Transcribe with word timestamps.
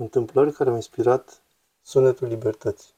Întâmplări 0.00 0.52
care 0.52 0.68
au 0.70 0.74
inspirat 0.74 1.42
sunetul 1.82 2.28
libertății. 2.28 2.90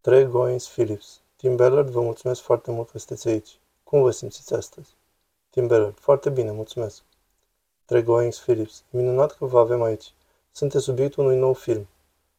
Trey 0.00 0.24
Goins 0.24 0.68
Phillips. 0.68 1.20
Tim 1.36 1.56
Ballard, 1.56 1.88
vă 1.88 2.00
mulțumesc 2.00 2.40
foarte 2.40 2.70
mult 2.70 2.90
că 2.90 2.98
sunteți 2.98 3.28
aici. 3.28 3.58
Cum 3.84 4.02
vă 4.02 4.10
simțiți 4.10 4.54
astăzi? 4.54 4.90
Tim 5.50 5.66
Ballard. 5.66 5.98
Foarte 5.98 6.30
bine, 6.30 6.50
mulțumesc. 6.50 7.02
Trey 7.84 8.02
Goins 8.02 8.38
Phillips. 8.38 8.82
Minunat 8.90 9.36
că 9.36 9.44
vă 9.44 9.58
avem 9.58 9.82
aici. 9.82 10.12
Sunteți 10.52 10.84
subiectul 10.84 11.24
unui 11.24 11.38
nou 11.38 11.52
film. 11.52 11.86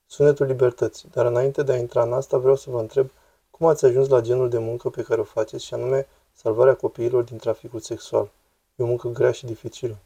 Sunetul 0.05 0.45
libertății. 0.45 1.09
Dar 1.11 1.25
înainte 1.25 1.63
de 1.63 1.71
a 1.71 1.77
intra 1.77 2.03
în 2.03 2.13
asta, 2.13 2.37
vreau 2.37 2.55
să 2.55 2.69
vă 2.69 2.79
întreb 2.79 3.09
cum 3.51 3.67
ați 3.67 3.85
ajuns 3.85 4.07
la 4.07 4.21
genul 4.21 4.49
de 4.49 4.57
muncă 4.57 4.89
pe 4.89 5.01
care 5.01 5.21
o 5.21 5.23
faceți 5.23 5.65
și 5.65 5.73
anume 5.73 6.07
salvarea 6.33 6.75
copiilor 6.75 7.23
din 7.23 7.37
traficul 7.37 7.79
sexual. 7.79 8.31
E 8.75 8.83
o 8.83 8.85
muncă 8.85 9.07
grea 9.07 9.31
și 9.31 9.45
dificilă. 9.45 9.97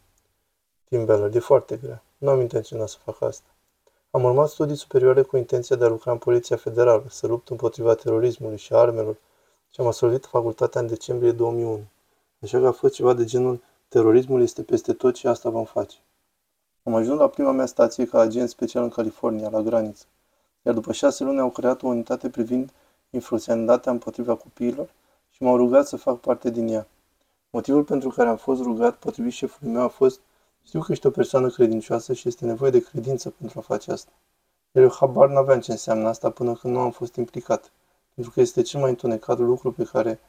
Tim 0.89 1.05
Ballard. 1.05 1.35
E 1.35 1.39
foarte 1.39 1.79
grea. 1.83 2.03
Nu 2.17 2.29
am 2.29 2.39
intenționat 2.39 2.87
să 2.87 2.97
fac 3.03 3.21
asta. 3.21 3.47
Am 4.11 4.23
urmat 4.23 4.49
studii 4.49 4.75
superioare 4.75 5.21
cu 5.21 5.37
intenția 5.37 5.75
de 5.75 5.85
a 5.85 5.87
lucra 5.87 6.11
în 6.11 6.17
Poliția 6.17 6.55
Federală, 6.55 7.03
să 7.09 7.27
lupt 7.27 7.49
împotriva 7.49 7.93
terorismului 7.93 8.57
și 8.57 8.73
armelor 8.73 9.15
și 9.71 9.81
am 9.81 9.85
absolvit 9.85 10.25
facultatea 10.25 10.81
în 10.81 10.87
decembrie 10.87 11.31
2001. 11.31 11.83
Așa 12.41 12.59
că 12.59 12.67
a 12.67 12.71
fost 12.71 12.93
ceva 12.93 13.13
de 13.13 13.25
genul 13.25 13.61
terorismul 13.87 14.41
este 14.41 14.63
peste 14.63 14.93
tot 14.93 15.15
și 15.15 15.27
asta 15.27 15.49
vom 15.49 15.65
face. 15.65 15.97
Am 16.83 16.95
ajuns 16.95 17.19
la 17.19 17.27
prima 17.27 17.51
mea 17.51 17.65
stație 17.65 18.05
ca 18.05 18.19
agent 18.19 18.49
special 18.49 18.83
în 18.83 18.89
California, 18.89 19.49
la 19.49 19.61
graniță. 19.61 20.05
Iar 20.61 20.73
după 20.73 20.91
șase 20.91 21.23
luni 21.23 21.39
au 21.39 21.49
creat 21.49 21.83
o 21.83 21.87
unitate 21.87 22.29
privind 22.29 22.69
influențanitatea 23.09 23.91
împotriva 23.91 24.35
copiilor 24.35 24.89
și 25.29 25.43
m-au 25.43 25.57
rugat 25.57 25.87
să 25.87 25.97
fac 25.97 26.19
parte 26.19 26.49
din 26.49 26.67
ea. 26.67 26.87
Motivul 27.49 27.83
pentru 27.83 28.09
care 28.09 28.29
am 28.29 28.37
fost 28.37 28.61
rugat, 28.61 28.95
potrivit 28.95 29.33
șefului 29.33 29.73
meu, 29.73 29.83
a 29.83 29.87
fost 29.87 30.19
știu 30.67 30.81
că 30.81 30.91
ești 30.91 31.07
o 31.07 31.09
persoană 31.09 31.49
credincioasă 31.49 32.13
și 32.13 32.27
este 32.27 32.45
nevoie 32.45 32.71
de 32.71 32.83
credință 32.83 33.29
pentru 33.29 33.59
a 33.59 33.61
face 33.61 33.91
asta. 33.91 34.11
Iar 34.71 34.83
eu 34.83 34.91
habar 34.91 35.29
n-aveam 35.29 35.59
ce 35.59 35.71
înseamnă 35.71 36.07
asta 36.07 36.29
până 36.29 36.53
când 36.53 36.73
nu 36.73 36.79
am 36.79 36.91
fost 36.91 37.15
implicat, 37.15 37.71
pentru 38.13 38.33
că 38.33 38.41
este 38.41 38.61
cel 38.61 38.79
mai 38.79 38.89
întunecat 38.89 39.39
lucru 39.39 39.71
pe 39.71 39.83
care 39.83 40.19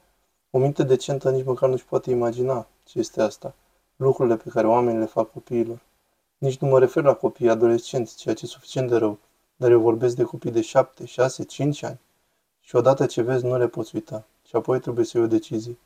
o 0.51 0.59
minte 0.59 0.83
decentă 0.83 1.31
nici 1.31 1.45
măcar 1.45 1.69
nu-și 1.69 1.85
poate 1.85 2.11
imagina 2.11 2.67
ce 2.85 2.99
este 2.99 3.23
asta, 3.23 3.55
lucrurile 3.97 4.37
pe 4.37 4.49
care 4.49 4.67
oamenii 4.67 5.01
le 5.01 5.07
fac 5.07 5.33
copiilor. 5.33 5.81
Nici 6.39 6.59
nu 6.59 6.69
mă 6.69 6.79
refer 6.79 7.03
la 7.03 7.15
copii 7.15 7.51
adolescenți, 7.51 8.17
ceea 8.17 8.35
ce 8.35 8.45
e 8.45 8.49
suficient 8.49 8.89
de 8.89 8.97
rău, 8.97 9.19
dar 9.57 9.71
eu 9.71 9.81
vorbesc 9.81 10.17
de 10.17 10.23
copii 10.23 10.51
de 10.51 10.61
șapte, 10.61 11.05
șase, 11.05 11.45
cinci 11.45 11.83
ani. 11.83 12.01
Și 12.61 12.77
odată 12.77 13.07
ce 13.07 13.23
vezi, 13.23 13.45
nu 13.45 13.57
le 13.57 13.69
poți 13.69 13.95
uita. 13.95 14.27
Și 14.45 14.57
apoi 14.57 14.81
trebuie 14.81 15.05
să 15.05 15.17
iei 15.17 15.27
o 15.27 15.29
decizie. 15.29 15.79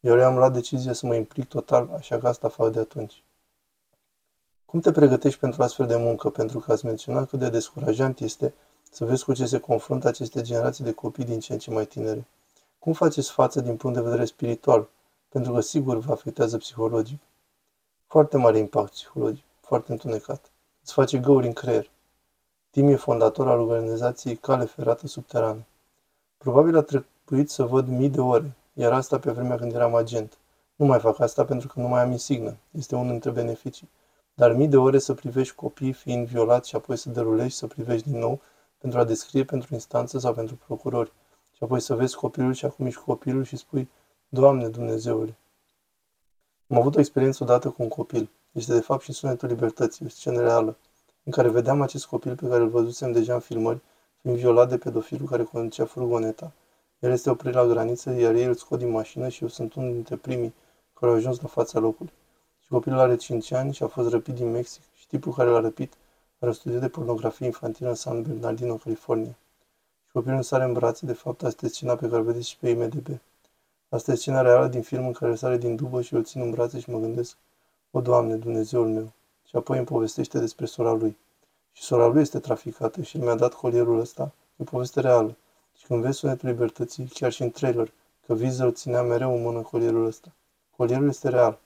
Eu 0.00 0.24
am 0.24 0.36
luat 0.36 0.52
decizia 0.52 0.92
să 0.92 1.06
mă 1.06 1.14
implic 1.14 1.48
total, 1.48 1.90
așa 1.96 2.18
că 2.18 2.28
asta 2.28 2.48
fac 2.48 2.72
de 2.72 2.78
atunci. 2.78 3.22
Cum 4.70 4.80
te 4.80 4.90
pregătești 4.92 5.38
pentru 5.38 5.62
astfel 5.62 5.86
de 5.86 5.96
muncă? 5.96 6.28
Pentru 6.30 6.58
că 6.58 6.72
ați 6.72 6.84
menționat 6.84 7.28
cât 7.28 7.38
de 7.38 7.48
descurajant 7.48 8.20
este 8.20 8.54
să 8.90 9.04
vezi 9.04 9.24
cu 9.24 9.32
ce 9.32 9.46
se 9.46 9.58
confruntă 9.58 10.08
aceste 10.08 10.42
generații 10.42 10.84
de 10.84 10.92
copii 10.92 11.24
din 11.24 11.40
ce 11.40 11.52
în 11.52 11.58
ce 11.58 11.70
mai 11.70 11.86
tinere. 11.86 12.26
Cum 12.78 12.92
faceți 12.92 13.30
față 13.30 13.60
din 13.60 13.76
punct 13.76 13.96
de 13.96 14.02
vedere 14.02 14.24
spiritual? 14.24 14.88
Pentru 15.28 15.52
că 15.52 15.60
sigur 15.60 15.98
vă 15.98 16.12
afectează 16.12 16.56
psihologic. 16.56 17.20
Foarte 18.06 18.36
mare 18.36 18.58
impact 18.58 18.90
psihologic, 18.90 19.44
foarte 19.60 19.92
întunecat. 19.92 20.50
Îți 20.82 20.92
face 20.92 21.18
găuri 21.18 21.46
în 21.46 21.52
creier. 21.52 21.90
Tim 22.70 22.88
e 22.88 22.96
fondator 22.96 23.48
al 23.48 23.60
organizației 23.60 24.36
Cale 24.36 24.64
Ferată 24.64 25.06
Subterană. 25.06 25.64
Probabil 26.38 26.76
a 26.76 26.82
trebuit 26.82 27.50
să 27.50 27.64
văd 27.64 27.88
mii 27.88 28.08
de 28.08 28.20
ore, 28.20 28.56
iar 28.72 28.92
asta 28.92 29.18
pe 29.18 29.30
vremea 29.30 29.56
când 29.56 29.72
eram 29.72 29.94
agent. 29.94 30.38
Nu 30.74 30.86
mai 30.86 30.98
fac 30.98 31.20
asta 31.20 31.44
pentru 31.44 31.68
că 31.68 31.80
nu 31.80 31.88
mai 31.88 32.02
am 32.02 32.10
insignă. 32.10 32.56
Este 32.70 32.94
unul 32.94 33.10
dintre 33.10 33.30
beneficii 33.30 33.88
dar 34.40 34.52
mii 34.52 34.68
de 34.68 34.76
ore 34.76 34.98
să 34.98 35.14
privești 35.14 35.54
copii 35.54 35.92
fiind 35.92 36.26
violați 36.26 36.68
și 36.68 36.76
apoi 36.76 36.96
să 36.96 37.08
derulești 37.08 37.58
să 37.58 37.66
privești 37.66 38.10
din 38.10 38.18
nou 38.18 38.40
pentru 38.78 38.98
a 38.98 39.04
descrie 39.04 39.44
pentru 39.44 39.74
instanță 39.74 40.18
sau 40.18 40.34
pentru 40.34 40.58
procurori. 40.66 41.12
Și 41.52 41.62
apoi 41.62 41.80
să 41.80 41.94
vezi 41.94 42.16
copilul 42.16 42.52
și 42.52 42.64
acum 42.64 42.86
ești 42.86 43.00
copilul 43.00 43.44
și 43.44 43.56
spui, 43.56 43.88
Doamne 44.28 44.68
Dumnezeule. 44.68 45.36
Am 46.68 46.76
avut 46.76 46.96
o 46.96 46.98
experiență 46.98 47.42
odată 47.42 47.68
cu 47.68 47.82
un 47.82 47.88
copil. 47.88 48.30
Este 48.52 48.72
de 48.72 48.80
fapt 48.80 49.02
și 49.02 49.12
sunetul 49.12 49.48
libertății, 49.48 50.06
o 50.06 50.08
scenă 50.08 50.40
reală, 50.40 50.76
în 51.24 51.32
care 51.32 51.48
vedeam 51.48 51.80
acest 51.80 52.06
copil 52.06 52.34
pe 52.34 52.48
care 52.48 52.62
îl 52.62 52.68
văzusem 52.68 53.12
deja 53.12 53.34
în 53.34 53.40
filmări, 53.40 53.80
fiind 54.20 54.36
violat 54.36 54.68
de 54.68 54.76
pedofilul 54.76 55.28
care 55.28 55.42
conducea 55.42 55.84
furgoneta. 55.84 56.52
El 56.98 57.10
este 57.10 57.30
oprit 57.30 57.54
la 57.54 57.66
graniță, 57.66 58.10
iar 58.10 58.34
ei 58.34 58.44
îl 58.44 58.54
scot 58.54 58.78
din 58.78 58.90
mașină 58.90 59.28
și 59.28 59.42
eu 59.42 59.48
sunt 59.48 59.74
unul 59.74 59.92
dintre 59.92 60.16
primii 60.16 60.54
care 60.94 61.12
au 61.12 61.18
ajuns 61.18 61.40
la 61.40 61.48
fața 61.48 61.78
locului. 61.78 62.12
Copilul 62.70 62.98
are 62.98 63.16
5 63.16 63.52
ani 63.52 63.74
și 63.74 63.82
a 63.82 63.86
fost 63.86 64.08
răpit 64.08 64.34
din 64.34 64.50
Mexic 64.50 64.82
și 64.94 65.06
tipul 65.06 65.32
care 65.32 65.50
l-a 65.50 65.60
răpit 65.60 65.92
are 66.38 66.50
o 66.50 66.54
studie 66.54 66.78
de 66.78 66.88
pornografie 66.88 67.46
infantilă 67.46 67.88
în 67.88 67.94
San 67.94 68.22
Bernardino, 68.22 68.74
California. 68.74 69.36
Și 70.06 70.12
copilul 70.12 70.34
îmi 70.34 70.44
sare 70.44 70.64
în 70.64 70.72
brațe, 70.72 71.06
de 71.06 71.12
fapt 71.12 71.42
asta 71.42 71.66
este 71.66 71.76
scena 71.76 71.96
pe 71.96 72.08
care 72.08 72.20
o 72.20 72.24
vedeți 72.24 72.48
și 72.48 72.56
pe 72.56 72.68
IMDB. 72.68 73.06
Asta 73.88 74.12
e 74.12 74.14
scena 74.14 74.40
reală 74.40 74.66
din 74.66 74.82
film 74.82 75.06
în 75.06 75.12
care 75.12 75.34
sare 75.34 75.56
din 75.56 75.76
dubă 75.76 76.02
și 76.02 76.14
îl 76.14 76.24
țin 76.24 76.40
în 76.40 76.50
brațe 76.50 76.80
și 76.80 76.90
mă 76.90 76.98
gândesc, 76.98 77.36
o, 77.90 78.00
Doamne, 78.00 78.36
Dumnezeul 78.36 78.88
meu. 78.88 79.12
Și 79.48 79.56
apoi 79.56 79.76
îmi 79.76 79.86
povestește 79.86 80.38
despre 80.38 80.66
sora 80.66 80.92
lui. 80.92 81.16
Și 81.72 81.82
sora 81.82 82.06
lui 82.06 82.20
este 82.20 82.38
traficată 82.38 83.02
și 83.02 83.18
mi-a 83.18 83.34
dat 83.34 83.54
colierul 83.54 83.98
ăsta. 83.98 84.32
E 84.56 84.56
o 84.56 84.64
poveste 84.64 85.00
reală. 85.00 85.36
Și 85.78 85.86
când 85.86 86.02
vezi 86.02 86.18
sunetul 86.18 86.48
libertății, 86.48 87.04
chiar 87.04 87.32
și 87.32 87.42
în 87.42 87.50
trailer, 87.50 87.92
că 88.26 88.32
îl 88.32 88.72
ținea 88.72 89.02
mereu 89.02 89.36
în 89.36 89.42
mână 89.42 89.60
colierul 89.60 90.06
ăsta. 90.06 90.32
Colierul 90.76 91.08
este 91.08 91.28
real. 91.28 91.58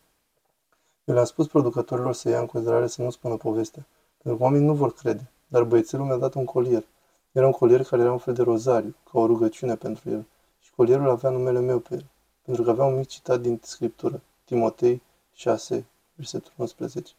Eu 1.05 1.15
le-am 1.15 1.27
spus 1.27 1.47
producătorilor 1.47 2.15
să 2.15 2.29
ia 2.29 2.41
în 2.41 2.47
considerare 2.47 2.87
să 2.87 3.03
nu 3.03 3.11
spună 3.11 3.37
povestea, 3.37 3.87
pentru 4.23 4.39
că 4.39 4.45
oamenii 4.45 4.67
nu 4.67 4.75
vor 4.75 4.95
crede, 4.95 5.31
dar 5.47 5.63
băiețelul 5.63 6.07
mi-a 6.07 6.17
dat 6.17 6.35
un 6.35 6.45
colier. 6.45 6.85
Era 7.33 7.47
un 7.47 7.53
colier 7.53 7.83
care 7.83 8.03
era 8.03 8.13
un 8.13 8.19
fel 8.19 8.35
de 8.35 8.43
rozariu, 8.43 8.95
ca 9.13 9.19
o 9.19 9.27
rugăciune 9.27 9.75
pentru 9.77 10.11
el, 10.11 10.27
și 10.61 10.71
colierul 10.77 11.09
avea 11.09 11.31
numele 11.31 11.61
meu 11.61 11.79
pe 11.79 11.95
el, 11.95 12.05
pentru 12.43 12.63
că 12.63 12.71
avea 12.71 12.85
un 12.85 12.97
mic 12.97 13.07
citat 13.07 13.41
din 13.41 13.61
Scriptură, 13.63 14.21
Timotei 14.45 15.03
6, 15.33 15.87
versetul 16.15 16.53
11. 16.57 17.13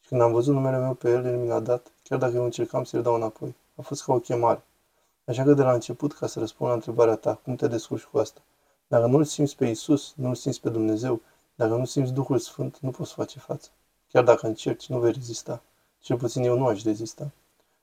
Și 0.00 0.08
când 0.08 0.20
am 0.20 0.32
văzut 0.32 0.54
numele 0.54 0.78
meu 0.78 0.94
pe 0.94 1.10
el, 1.10 1.24
el 1.24 1.36
mi 1.36 1.48
l-a 1.48 1.60
dat, 1.60 1.92
chiar 2.02 2.18
dacă 2.18 2.34
eu 2.34 2.44
încercam 2.44 2.84
să-l 2.84 3.02
dau 3.02 3.14
înapoi. 3.14 3.54
A 3.76 3.82
fost 3.82 4.04
ca 4.04 4.12
o 4.12 4.18
chemare. 4.18 4.62
Așa 5.24 5.42
că 5.42 5.54
de 5.54 5.62
la 5.62 5.72
început, 5.72 6.12
ca 6.12 6.26
să 6.26 6.38
răspund 6.38 6.68
la 6.68 6.74
întrebarea 6.74 7.16
ta, 7.16 7.34
cum 7.34 7.56
te 7.56 7.66
descurci 7.66 8.04
cu 8.04 8.18
asta? 8.18 8.40
Dacă 8.86 9.06
nu-L 9.06 9.24
simți 9.24 9.56
pe 9.56 9.66
Isus, 9.66 10.12
nu-L 10.16 10.34
simți 10.34 10.60
pe 10.60 10.68
Dumnezeu, 10.68 11.20
dacă 11.54 11.76
nu 11.76 11.84
simți 11.84 12.12
Duhul 12.12 12.38
Sfânt, 12.38 12.78
nu 12.78 12.90
poți 12.90 13.12
face 13.12 13.38
față. 13.38 13.70
Chiar 14.08 14.24
dacă 14.24 14.46
încerci, 14.46 14.86
nu 14.86 14.98
vei 14.98 15.12
rezista. 15.12 15.62
Cel 16.00 16.16
puțin 16.16 16.42
eu 16.42 16.58
nu 16.58 16.66
aș 16.66 16.82
rezista. 16.82 17.30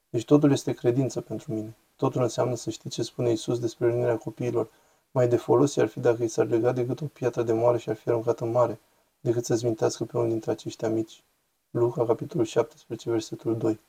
Deci 0.09 0.25
totul 0.25 0.51
este 0.51 0.73
credință 0.73 1.21
pentru 1.21 1.53
mine. 1.53 1.75
Totul 1.95 2.21
înseamnă 2.21 2.55
să 2.55 2.69
știi 2.69 2.89
ce 2.89 3.03
spune 3.03 3.31
Isus 3.31 3.59
despre 3.59 3.87
rănirea 3.87 4.17
copiilor. 4.17 4.69
Mai 5.11 5.27
de 5.27 5.35
folos 5.35 5.77
ar 5.77 5.87
fi 5.87 5.99
dacă 5.99 6.23
i 6.23 6.27
s-ar 6.27 6.47
lega 6.47 6.71
decât 6.71 7.01
o 7.01 7.05
piatră 7.05 7.43
de 7.43 7.53
moare 7.53 7.77
și 7.77 7.89
ar 7.89 7.95
fi 7.95 8.09
aruncat 8.09 8.39
în 8.39 8.51
mare, 8.51 8.79
decât 9.19 9.45
să-ți 9.45 9.65
mintească 9.65 10.03
pe 10.05 10.17
unul 10.17 10.29
dintre 10.29 10.51
aceștia 10.51 10.89
mici. 10.89 11.23
Luca, 11.69 12.05
capitolul 12.05 12.45
17, 12.45 13.09
versetul 13.09 13.57
2. 13.57 13.79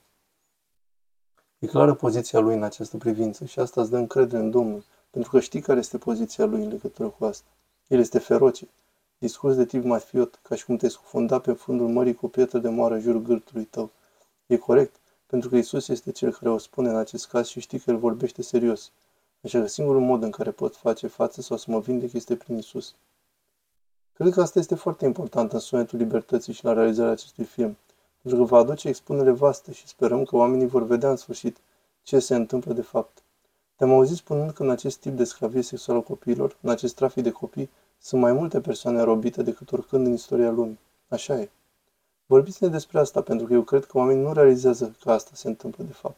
E 1.59 1.67
clară 1.67 1.93
poziția 1.93 2.39
lui 2.39 2.55
în 2.55 2.63
această 2.63 2.97
privință 2.97 3.45
și 3.45 3.59
asta 3.59 3.81
îți 3.81 3.89
dă 3.89 3.97
încredere 3.97 4.43
în 4.43 4.49
Domnul, 4.49 4.83
pentru 5.09 5.31
că 5.31 5.39
știi 5.39 5.61
care 5.61 5.79
este 5.79 5.97
poziția 5.97 6.45
lui 6.45 6.63
în 6.63 6.69
legătură 6.69 7.07
cu 7.07 7.25
asta. 7.25 7.49
El 7.87 7.99
este 7.99 8.19
feroce, 8.19 8.67
Discurs 9.21 9.55
de 9.55 9.65
tip 9.65 9.83
mafiot, 9.83 10.39
ca 10.41 10.55
și 10.55 10.65
cum 10.65 10.75
te 10.75 10.87
scufunda 10.87 11.39
pe 11.39 11.53
fundul 11.53 11.87
mării 11.87 12.13
cu 12.13 12.25
o 12.25 12.29
pietră 12.29 12.59
de 12.59 12.69
moară 12.69 12.93
în 12.93 13.01
jurul 13.01 13.21
gârtului 13.21 13.63
tău. 13.63 13.89
E 14.45 14.57
corect, 14.57 14.95
pentru 15.25 15.49
că 15.49 15.55
Isus 15.55 15.87
este 15.87 16.11
cel 16.11 16.31
care 16.31 16.49
o 16.49 16.57
spune 16.57 16.89
în 16.89 16.95
acest 16.95 17.27
caz 17.27 17.47
și 17.47 17.59
știi 17.59 17.79
că 17.79 17.91
el 17.91 17.97
vorbește 17.97 18.41
serios. 18.41 18.91
Așa 19.43 19.59
că 19.59 19.67
singurul 19.67 20.01
mod 20.01 20.23
în 20.23 20.31
care 20.31 20.51
pot 20.51 20.75
face 20.75 21.07
față 21.07 21.41
sau 21.41 21.57
să 21.57 21.71
mă 21.71 21.79
vindec 21.79 22.13
este 22.13 22.35
prin 22.35 22.57
Isus. 22.57 22.95
Cred 24.13 24.33
că 24.33 24.41
asta 24.41 24.59
este 24.59 24.75
foarte 24.75 25.05
important 25.05 25.53
în 25.53 25.59
sunetul 25.59 25.97
libertății 25.97 26.53
și 26.53 26.65
la 26.65 26.73
realizarea 26.73 27.11
acestui 27.11 27.43
film, 27.43 27.77
pentru 28.21 28.41
că 28.41 28.45
va 28.45 28.57
aduce 28.57 28.87
expunere 28.87 29.31
vaste 29.31 29.71
și 29.71 29.87
sperăm 29.87 30.23
că 30.23 30.35
oamenii 30.35 30.67
vor 30.67 30.83
vedea 30.83 31.09
în 31.09 31.15
sfârșit 31.15 31.57
ce 32.03 32.19
se 32.19 32.35
întâmplă 32.35 32.73
de 32.73 32.81
fapt. 32.81 33.23
Te-am 33.75 33.91
auzit 33.91 34.17
spunând 34.17 34.51
că 34.51 34.63
în 34.63 34.69
acest 34.69 34.99
tip 34.99 35.13
de 35.13 35.23
sclavie 35.23 35.61
sexuală 35.61 35.99
a 35.99 36.03
copiilor, 36.03 36.57
în 36.61 36.69
acest 36.69 36.95
trafic 36.95 37.23
de 37.23 37.31
copii, 37.31 37.69
sunt 38.01 38.21
mai 38.21 38.33
multe 38.33 38.61
persoane 38.61 39.01
robite 39.01 39.43
decât 39.43 39.71
oricând 39.71 40.05
în 40.05 40.13
istoria 40.13 40.51
lumii. 40.51 40.79
Așa 41.07 41.39
e. 41.39 41.49
Vorbiți-ne 42.25 42.69
despre 42.69 42.99
asta, 42.99 43.21
pentru 43.21 43.47
că 43.47 43.53
eu 43.53 43.61
cred 43.61 43.85
că 43.85 43.97
oamenii 43.97 44.23
nu 44.23 44.33
realizează 44.33 44.95
că 45.03 45.11
asta 45.11 45.31
se 45.33 45.47
întâmplă 45.47 45.83
de 45.83 45.93
fapt. 45.93 46.17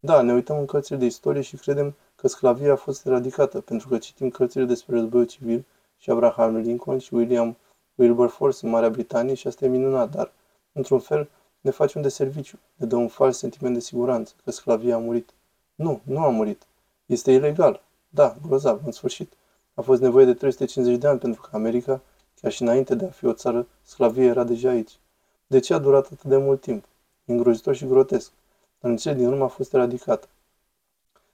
Da, 0.00 0.22
ne 0.22 0.32
uităm 0.32 0.58
în 0.58 0.66
cărțile 0.66 0.98
de 0.98 1.04
istorie 1.04 1.42
și 1.42 1.56
credem 1.56 1.94
că 2.16 2.28
sclavia 2.28 2.72
a 2.72 2.76
fost 2.76 3.06
eradicată, 3.06 3.60
pentru 3.60 3.88
că 3.88 3.98
citim 3.98 4.30
cărțile 4.30 4.64
despre 4.64 4.96
războiul 4.96 5.26
civil 5.26 5.64
și 5.98 6.10
Abraham 6.10 6.56
Lincoln 6.56 6.98
și 6.98 7.14
William 7.14 7.56
Wilberforce 7.94 8.58
în 8.62 8.70
Marea 8.70 8.90
Britanie 8.90 9.34
și 9.34 9.46
asta 9.46 9.64
e 9.64 9.68
minunat, 9.68 10.10
dar, 10.10 10.32
într-un 10.72 10.98
fel, 10.98 11.28
ne 11.60 11.70
face 11.70 11.96
un 11.96 12.02
deserviciu, 12.02 12.58
ne 12.76 12.86
dă 12.86 12.96
un 12.96 13.08
fals 13.08 13.38
sentiment 13.38 13.74
de 13.74 13.80
siguranță, 13.80 14.34
că 14.44 14.50
sclavia 14.50 14.94
a 14.94 14.98
murit. 14.98 15.30
Nu, 15.74 16.00
nu 16.02 16.18
a 16.18 16.28
murit. 16.28 16.66
Este 17.06 17.32
ilegal. 17.32 17.82
Da, 18.08 18.36
grozav, 18.46 18.80
în 18.84 18.92
sfârșit. 18.92 19.32
A 19.74 19.82
fost 19.82 20.00
nevoie 20.00 20.24
de 20.24 20.34
350 20.34 21.00
de 21.00 21.06
ani 21.06 21.18
pentru 21.18 21.40
că 21.40 21.48
America, 21.52 22.00
chiar 22.40 22.52
și 22.52 22.62
înainte 22.62 22.94
de 22.94 23.04
a 23.04 23.08
fi 23.08 23.26
o 23.26 23.32
țară, 23.32 23.66
sclavie 23.82 24.24
era 24.24 24.44
deja 24.44 24.68
aici. 24.68 24.98
De 25.46 25.58
ce 25.58 25.74
a 25.74 25.78
durat 25.78 26.04
atât 26.04 26.22
de 26.22 26.36
mult 26.36 26.60
timp? 26.60 26.84
Îngrozitor 27.24 27.74
și 27.74 27.86
grotesc. 27.86 28.30
dar 28.80 28.90
în 28.90 28.96
cele 28.96 29.14
din 29.14 29.26
urmă 29.26 29.44
a 29.44 29.48
fost 29.48 29.74
eradicată. 29.74 30.28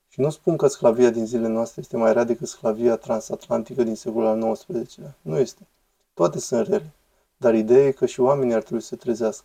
Și 0.08 0.20
nu 0.20 0.30
spun 0.30 0.56
că 0.56 0.66
sclavia 0.66 1.10
din 1.10 1.26
zilele 1.26 1.48
noastre 1.48 1.80
este 1.80 1.96
mai 1.96 2.12
rea 2.12 2.24
decât 2.24 2.48
sclavia 2.48 2.96
transatlantică 2.96 3.82
din 3.82 3.94
secolul 3.94 4.42
al 4.42 4.52
XIX-lea. 4.52 5.14
Nu 5.22 5.38
este. 5.38 5.66
Toate 6.14 6.38
sunt 6.38 6.66
rele. 6.66 6.92
Dar 7.36 7.54
ideea 7.54 7.86
e 7.86 7.90
că 7.90 8.06
și 8.06 8.20
oamenii 8.20 8.54
ar 8.54 8.62
trebui 8.62 8.80
să 8.80 8.88
se 8.88 8.96
trezească. 8.96 9.44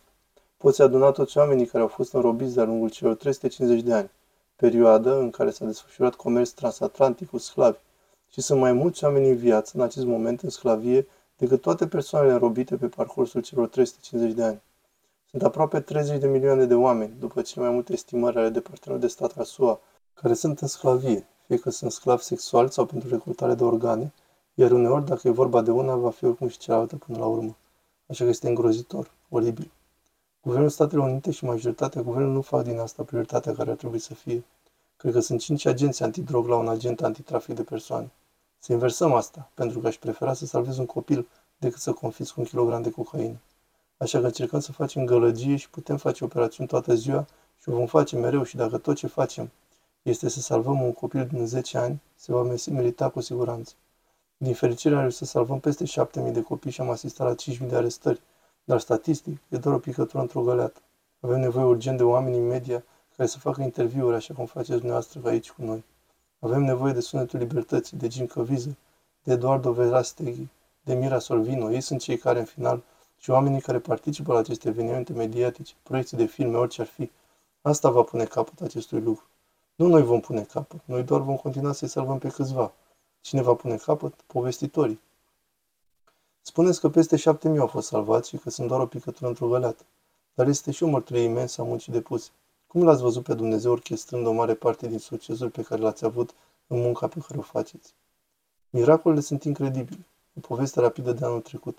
Poți 0.56 0.82
aduna 0.82 1.10
toți 1.10 1.38
oamenii 1.38 1.66
care 1.66 1.82
au 1.82 1.88
fost 1.88 2.12
înrobiți 2.12 2.54
de-a 2.54 2.64
lungul 2.64 2.90
celor 2.90 3.14
350 3.14 3.82
de 3.82 3.94
ani, 3.94 4.10
perioadă 4.56 5.18
în 5.18 5.30
care 5.30 5.50
s-a 5.50 5.64
desfășurat 5.64 6.14
comerț 6.14 6.50
transatlantic 6.50 7.28
cu 7.30 7.38
sclavi. 7.38 7.78
Și 8.32 8.40
sunt 8.40 8.60
mai 8.60 8.72
mulți 8.72 9.04
oameni 9.04 9.28
în 9.28 9.36
viață 9.36 9.72
în 9.74 9.82
acest 9.82 10.06
moment 10.06 10.40
în 10.40 10.50
sclavie 10.50 11.06
decât 11.36 11.60
toate 11.60 11.86
persoanele 11.86 12.32
înrobite 12.32 12.76
pe 12.76 12.86
parcursul 12.86 13.40
celor 13.40 13.68
350 13.68 14.36
de 14.36 14.42
ani. 14.42 14.62
Sunt 15.30 15.42
aproape 15.42 15.80
30 15.80 16.20
de 16.20 16.26
milioane 16.26 16.64
de 16.64 16.74
oameni, 16.74 17.14
după 17.18 17.42
cele 17.42 17.64
mai 17.64 17.74
multe 17.74 17.92
estimări 17.92 18.36
ale 18.36 18.48
Departamentului 18.48 19.00
de 19.00 19.06
Stat 19.06 19.38
al 19.38 19.44
SUA, 19.44 19.80
care 20.14 20.34
sunt 20.34 20.60
în 20.60 20.68
sclavie, 20.68 21.26
fie 21.46 21.56
că 21.56 21.70
sunt 21.70 21.92
sclavi 21.92 22.22
sexuali 22.22 22.70
sau 22.70 22.86
pentru 22.86 23.08
recrutare 23.08 23.54
de 23.54 23.64
organe, 23.64 24.12
iar 24.54 24.70
uneori, 24.70 25.06
dacă 25.06 25.28
e 25.28 25.30
vorba 25.30 25.62
de 25.62 25.70
una, 25.70 25.94
va 25.94 26.10
fi 26.10 26.24
oricum 26.24 26.48
și 26.48 26.58
cealaltă 26.58 26.96
până 26.96 27.18
la 27.18 27.26
urmă. 27.26 27.56
Așa 28.06 28.24
că 28.24 28.30
este 28.30 28.48
îngrozitor, 28.48 29.10
oribil. 29.28 29.70
Guvernul 30.42 30.68
Statelor 30.68 31.08
Unite 31.08 31.30
și 31.30 31.44
majoritatea 31.44 32.02
guvernului 32.02 32.34
nu 32.34 32.42
fac 32.42 32.64
din 32.64 32.78
asta 32.78 33.02
prioritatea 33.02 33.54
care 33.54 33.70
ar 33.70 33.76
trebui 33.76 33.98
să 33.98 34.14
fie. 34.14 34.44
Cred 34.96 35.12
că 35.12 35.20
sunt 35.20 35.40
cinci 35.40 35.66
agenți 35.66 36.02
antidrog 36.02 36.46
la 36.46 36.56
un 36.56 36.68
agent 36.68 37.02
antitrafic 37.02 37.54
de 37.54 37.62
persoane. 37.62 38.10
Să 38.64 38.72
inversăm 38.72 39.12
asta, 39.12 39.50
pentru 39.54 39.80
că 39.80 39.86
aș 39.86 39.96
prefera 39.96 40.32
să 40.32 40.46
salvez 40.46 40.78
un 40.78 40.86
copil 40.86 41.28
decât 41.58 41.80
să 41.80 41.92
confisc 41.92 42.36
un 42.36 42.44
kilogram 42.44 42.82
de 42.82 42.90
cocaină. 42.90 43.36
Așa 43.96 44.18
că 44.18 44.26
încercăm 44.26 44.60
să 44.60 44.72
facem 44.72 45.04
gălăgie 45.04 45.56
și 45.56 45.70
putem 45.70 45.96
face 45.96 46.24
operațiuni 46.24 46.68
toată 46.68 46.94
ziua 46.94 47.26
și 47.62 47.68
o 47.68 47.72
vom 47.72 47.86
face 47.86 48.16
mereu 48.16 48.42
și 48.42 48.56
dacă 48.56 48.78
tot 48.78 48.96
ce 48.96 49.06
facem 49.06 49.50
este 50.02 50.28
să 50.28 50.40
salvăm 50.40 50.82
un 50.82 50.92
copil 50.92 51.26
din 51.26 51.46
10 51.46 51.78
ani, 51.78 52.02
se 52.14 52.32
va 52.32 52.42
merita 52.70 53.08
cu 53.08 53.20
siguranță. 53.20 53.72
Din 54.36 54.54
fericire 54.54 54.94
am 54.94 55.10
să 55.10 55.24
salvăm 55.24 55.60
peste 55.60 55.84
7.000 55.84 56.32
de 56.32 56.42
copii 56.42 56.70
și 56.70 56.80
am 56.80 56.90
asistat 56.90 57.26
la 57.26 57.54
5.000 57.54 57.68
de 57.68 57.76
arestări, 57.76 58.20
dar 58.64 58.80
statistic 58.80 59.38
e 59.48 59.56
doar 59.56 59.74
o 59.74 59.78
picătură 59.78 60.22
într-o 60.22 60.40
găleată. 60.40 60.80
Avem 61.20 61.40
nevoie 61.40 61.64
urgent 61.64 61.96
de 61.96 62.02
oameni 62.02 62.36
în 62.36 62.46
media 62.46 62.84
care 63.16 63.28
să 63.28 63.38
facă 63.38 63.62
interviuri 63.62 64.16
așa 64.16 64.34
cum 64.34 64.46
faceți 64.46 64.70
dumneavoastră 64.70 65.20
aici 65.24 65.50
cu 65.50 65.64
noi. 65.64 65.84
Avem 66.44 66.62
nevoie 66.62 66.92
de 66.92 67.00
sunetul 67.00 67.38
libertății, 67.38 67.96
de 67.96 68.08
Jim 68.08 68.26
Caviezel, 68.26 68.76
de 69.22 69.32
Eduardo 69.32 69.72
Verasteghi, 69.72 70.48
de 70.84 70.94
Mira 70.94 71.18
Sorvino. 71.18 71.72
Ei 71.72 71.80
sunt 71.80 72.00
cei 72.00 72.16
care, 72.16 72.38
în 72.38 72.44
final, 72.44 72.82
și 73.18 73.30
oamenii 73.30 73.60
care 73.60 73.78
participă 73.78 74.32
la 74.32 74.38
aceste 74.38 74.68
evenimente 74.68 75.12
mediatice, 75.12 75.74
proiecții 75.82 76.16
de 76.16 76.24
filme, 76.24 76.56
orice 76.56 76.80
ar 76.80 76.86
fi. 76.86 77.10
Asta 77.60 77.90
va 77.90 78.02
pune 78.02 78.24
capăt 78.24 78.60
acestui 78.60 79.00
lucru. 79.00 79.24
Nu 79.74 79.86
noi 79.86 80.02
vom 80.02 80.20
pune 80.20 80.42
capăt, 80.42 80.80
noi 80.84 81.02
doar 81.02 81.20
vom 81.20 81.36
continua 81.36 81.72
să-i 81.72 81.88
salvăm 81.88 82.18
pe 82.18 82.28
câțiva. 82.28 82.72
Cine 83.20 83.42
va 83.42 83.54
pune 83.54 83.76
capăt? 83.76 84.14
Povestitorii. 84.26 85.00
Spuneți 86.40 86.80
că 86.80 86.88
peste 86.88 87.16
șapte 87.16 87.48
mii 87.48 87.60
au 87.60 87.66
fost 87.66 87.86
salvați 87.86 88.28
și 88.28 88.36
că 88.36 88.50
sunt 88.50 88.68
doar 88.68 88.80
o 88.80 88.86
picătură 88.86 89.28
într-o 89.28 89.48
găleată. 89.48 89.82
Dar 90.34 90.46
este 90.46 90.70
și 90.70 90.82
o 90.82 90.88
mărturie 90.88 91.22
imensă 91.22 91.60
a 91.60 91.64
muncii 91.64 91.92
depuse. 91.92 92.30
Cum 92.72 92.84
l-ați 92.84 93.02
văzut 93.02 93.22
pe 93.22 93.34
Dumnezeu 93.34 93.72
orchestrând 93.72 94.26
o 94.26 94.32
mare 94.32 94.54
parte 94.54 94.88
din 94.88 94.98
succesul 94.98 95.50
pe 95.50 95.62
care 95.62 95.80
l-ați 95.80 96.04
avut 96.04 96.34
în 96.66 96.80
munca 96.80 97.08
pe 97.08 97.18
care 97.26 97.38
o 97.38 97.42
faceți? 97.42 97.94
Miracolele 98.70 99.20
sunt 99.20 99.44
incredibile. 99.44 100.06
O 100.36 100.40
poveste 100.40 100.80
rapidă 100.80 101.12
de 101.12 101.24
anul 101.24 101.40
trecut. 101.40 101.78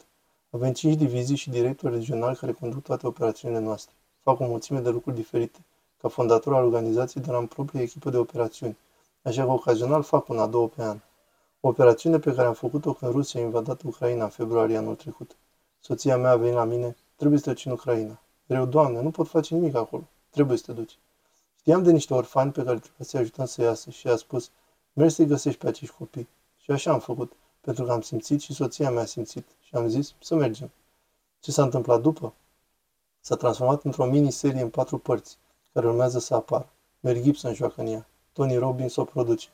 Avem 0.50 0.74
cinci 0.74 0.95
divizii 0.95 1.36
și 1.36 1.50
directori 1.50 1.94
regionali 1.94 2.36
care 2.36 2.51
conduc 2.51 2.84
toate 2.84 3.07
operațiunile 3.07 3.60
noastre. 3.60 3.94
Fac 4.19 4.40
o 4.40 4.45
mulțime 4.45 4.80
de 4.80 4.90
lucruri 4.90 5.16
diferite. 5.16 5.60
Ca 5.98 6.07
fondator 6.07 6.54
al 6.54 6.63
organizației, 6.63 7.24
dar 7.24 7.36
am 7.36 7.48
proprie 7.48 7.81
echipă 7.81 8.10
de 8.10 8.18
operațiuni. 8.18 8.78
Așa 9.22 9.44
că 9.44 9.51
ocazional 9.51 10.04
fac 10.04 10.28
una, 10.28 10.48
două 10.48 10.68
pe 10.68 10.84
an. 10.84 10.98
O 11.60 11.68
operațiune 11.68 12.19
pe 12.19 12.34
care 12.34 12.48
am 12.48 12.54
făcut-o 12.54 12.94
când 12.94 13.12
Rusia 13.12 13.40
a 13.40 13.44
invadat 13.44 13.81
Ucraina 13.81 14.24
în 14.24 14.30
februarie 14.30 14.78
anul 14.78 14.95
trecut. 14.95 15.36
Soția 15.80 16.18
mea 16.18 16.31
a 16.31 16.36
venit 16.36 16.56
la 16.56 16.63
mine, 16.63 16.95
trebuie 17.16 17.40
să 17.40 17.45
treci 17.45 17.66
în 17.66 17.72
Ucraina. 17.72 18.19
Mereu, 18.45 18.66
Doamne, 18.66 19.01
nu 19.01 19.12
pot 19.12 19.28
face 19.28 19.56
nimic 19.56 19.75
acolo, 19.75 20.04
trebuie 20.33 20.57
să 20.57 20.63
te 20.65 20.71
duci. 20.71 20.97
Știam 21.59 21.83
de 21.83 21.91
niște 21.91 22.13
orfani 22.13 22.51
pe 22.51 22.63
care 22.63 22.80
trebuie 22.80 23.06
să-i 23.07 23.19
ajutăm 23.19 23.45
să 23.45 23.62
iasă 23.62 23.89
și 23.89 24.07
a 24.07 24.15
spus, 24.15 24.51
mergi 24.94 25.15
să-i 25.15 25.25
găsești 25.25 25.59
pe 25.59 25.68
acești 25.68 25.95
copii. 25.95 26.27
Și 26.57 26.71
așa 26.71 26.91
am 26.91 27.00
făcut, 27.00 27.31
pentru 27.62 27.83
că 27.83 27.91
am 27.91 28.01
simțit 28.01 28.41
și 28.41 28.53
soția 28.53 28.91
mea 28.91 29.01
a 29.01 29.06
simțit 29.06 29.47
și 29.62 29.75
am 29.75 29.88
zis 29.88 30.13
să 30.19 30.35
mergem. 30.35 30.71
Ce 31.39 31.51
s-a 31.51 31.63
întâmplat 31.63 32.01
după? 32.01 32.33
S-a 33.19 33.35
transformat 33.35 33.83
într-o 33.83 34.06
miniserie 34.06 34.62
în 34.62 34.69
patru 34.69 34.97
părți, 34.97 35.38
care 35.74 35.88
urmează 35.88 36.19
să 36.19 36.35
apară. 36.35 36.69
Mel 37.00 37.21
Gibson 37.21 37.53
joacă 37.53 37.81
în 37.81 37.88
ea. 37.88 38.07
Tony 38.33 38.56
Robbins 38.56 38.95
o 38.95 39.03
produce. 39.03 39.47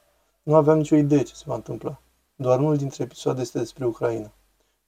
Nu 0.44 0.56
aveam 0.56 0.78
nicio 0.78 0.96
idee 0.96 1.24
ce 1.24 1.34
se 1.34 1.44
va 1.46 1.56
întâmpla. 1.56 2.02
Doar 2.36 2.60
unul 2.60 2.78
dintre 2.78 3.04
episoade 3.04 3.42
este 3.42 3.58
despre 3.58 3.86
Ucraina. 3.86 4.32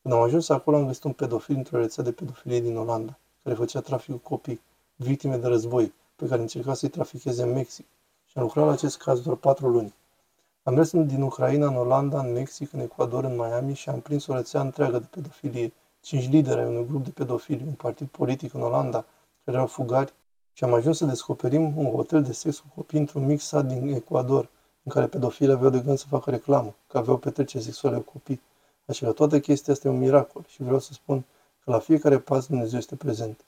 Când 0.01 0.13
am 0.13 0.21
ajuns 0.21 0.49
acolo, 0.49 0.77
am 0.77 0.85
găsit 0.85 1.03
un 1.03 1.13
pedofil 1.13 1.55
într-o 1.55 1.77
rețea 1.77 2.03
de 2.03 2.11
pedofilie 2.11 2.59
din 2.59 2.77
Olanda, 2.77 3.19
care 3.43 3.55
făcea 3.55 3.79
trafic 3.79 4.11
cu 4.11 4.29
copii, 4.29 4.61
victime 5.01 5.37
de 5.37 5.47
război, 5.47 5.93
pe 6.15 6.27
care 6.27 6.41
încerca 6.41 6.73
să-i 6.73 6.89
traficheze 6.89 7.43
în 7.43 7.51
Mexic. 7.51 7.85
Și 8.25 8.37
am 8.37 8.43
lucrat 8.43 8.65
la 8.65 8.71
acest 8.71 8.97
caz 8.97 9.21
doar 9.21 9.35
patru 9.35 9.67
luni. 9.67 9.93
Am 10.63 10.73
mers 10.73 10.91
din 10.91 11.21
Ucraina 11.21 11.67
în 11.67 11.75
Olanda, 11.75 12.19
în 12.19 12.31
Mexic, 12.31 12.73
în 12.73 12.79
Ecuador, 12.79 13.23
în 13.23 13.35
Miami 13.35 13.73
și 13.73 13.89
am 13.89 13.99
prins 13.99 14.27
o 14.27 14.33
rețea 14.33 14.61
întreagă 14.61 14.99
de 14.99 15.07
pedofilie, 15.09 15.73
cinci 16.01 16.29
lideri 16.29 16.59
ai 16.59 16.67
unui 16.67 16.85
grup 16.87 17.03
de 17.03 17.09
pedofili, 17.09 17.63
un 17.67 17.73
partid 17.73 18.07
politic 18.07 18.53
în 18.53 18.61
Olanda, 18.61 19.05
care 19.43 19.57
erau 19.57 19.67
fugari, 19.67 20.13
și 20.53 20.63
am 20.63 20.73
ajuns 20.73 20.97
să 20.97 21.05
descoperim 21.05 21.77
un 21.77 21.85
hotel 21.85 22.23
de 22.23 22.31
sex 22.31 22.59
cu 22.59 22.67
copii 22.75 22.99
într-un 22.99 23.25
mic 23.25 23.39
sat 23.39 23.65
din 23.65 23.93
Ecuador, 23.93 24.49
în 24.83 24.91
care 24.91 25.07
pedofilii 25.07 25.53
aveau 25.53 25.69
de 25.69 25.79
gând 25.79 25.97
să 25.97 26.05
facă 26.07 26.29
reclamă, 26.29 26.75
că 26.87 26.97
aveau 26.97 27.17
petreceri 27.17 27.63
sexuale 27.63 27.97
cu 27.97 28.11
copii. 28.11 28.41
Așa 28.85 29.05
că 29.05 29.11
toată 29.11 29.39
chestia 29.39 29.73
asta 29.73 29.87
e 29.87 29.91
un 29.91 29.97
miracol 29.97 30.43
și 30.47 30.63
vreau 30.63 30.79
să 30.79 30.93
spun 30.93 31.25
că 31.63 31.71
la 31.71 31.79
fiecare 31.79 32.19
pas 32.19 32.47
Dumnezeu 32.47 32.77
este 32.77 32.95
prezent. 32.95 33.39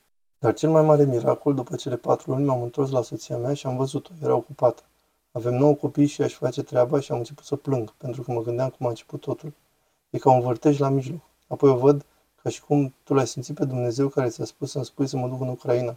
Dar 0.44 0.54
cel 0.54 0.70
mai 0.70 0.82
mare 0.82 1.06
miracol, 1.06 1.54
după 1.54 1.76
cele 1.76 1.96
patru 1.96 2.32
luni, 2.32 2.46
m-am 2.46 2.62
întors 2.62 2.92
la 2.92 3.02
soția 3.02 3.38
mea 3.38 3.54
și 3.54 3.68
am 3.68 3.78
văzut-o, 3.78 4.12
era 4.22 4.36
ocupată. 4.36 4.84
Avem 5.32 5.54
nouă 5.54 5.74
copii 5.74 6.06
și 6.06 6.22
aș 6.22 6.34
face 6.34 6.64
treaba 6.64 7.00
și 7.00 7.12
am 7.12 7.18
început 7.18 7.46
să 7.46 7.56
plâng, 7.56 7.94
pentru 7.98 8.22
că 8.22 8.32
mă 8.32 8.42
gândeam 8.42 8.70
cum 8.70 8.86
a 8.86 8.90
început 8.90 9.22
totul. 9.22 9.54
E 10.10 10.18
ca 10.18 10.32
un 10.32 10.42
vârtej 10.42 10.78
la 10.78 10.90
mijloc. 10.90 11.20
Apoi 11.48 11.70
o 11.70 11.76
văd 11.76 12.06
ca 12.42 12.50
și 12.50 12.62
cum 12.62 12.94
tu 13.04 13.14
l-ai 13.14 13.28
simțit 13.28 13.56
pe 13.56 13.66
Dumnezeu 13.66 14.08
care 14.08 14.30
ți-a 14.30 14.46
spus 14.46 14.72
să-mi 14.72 14.86
spui 14.86 15.08
să 15.08 15.18
mă 15.18 15.28
duc 15.28 15.42
în 15.42 15.48
Ucraina. 15.48 15.92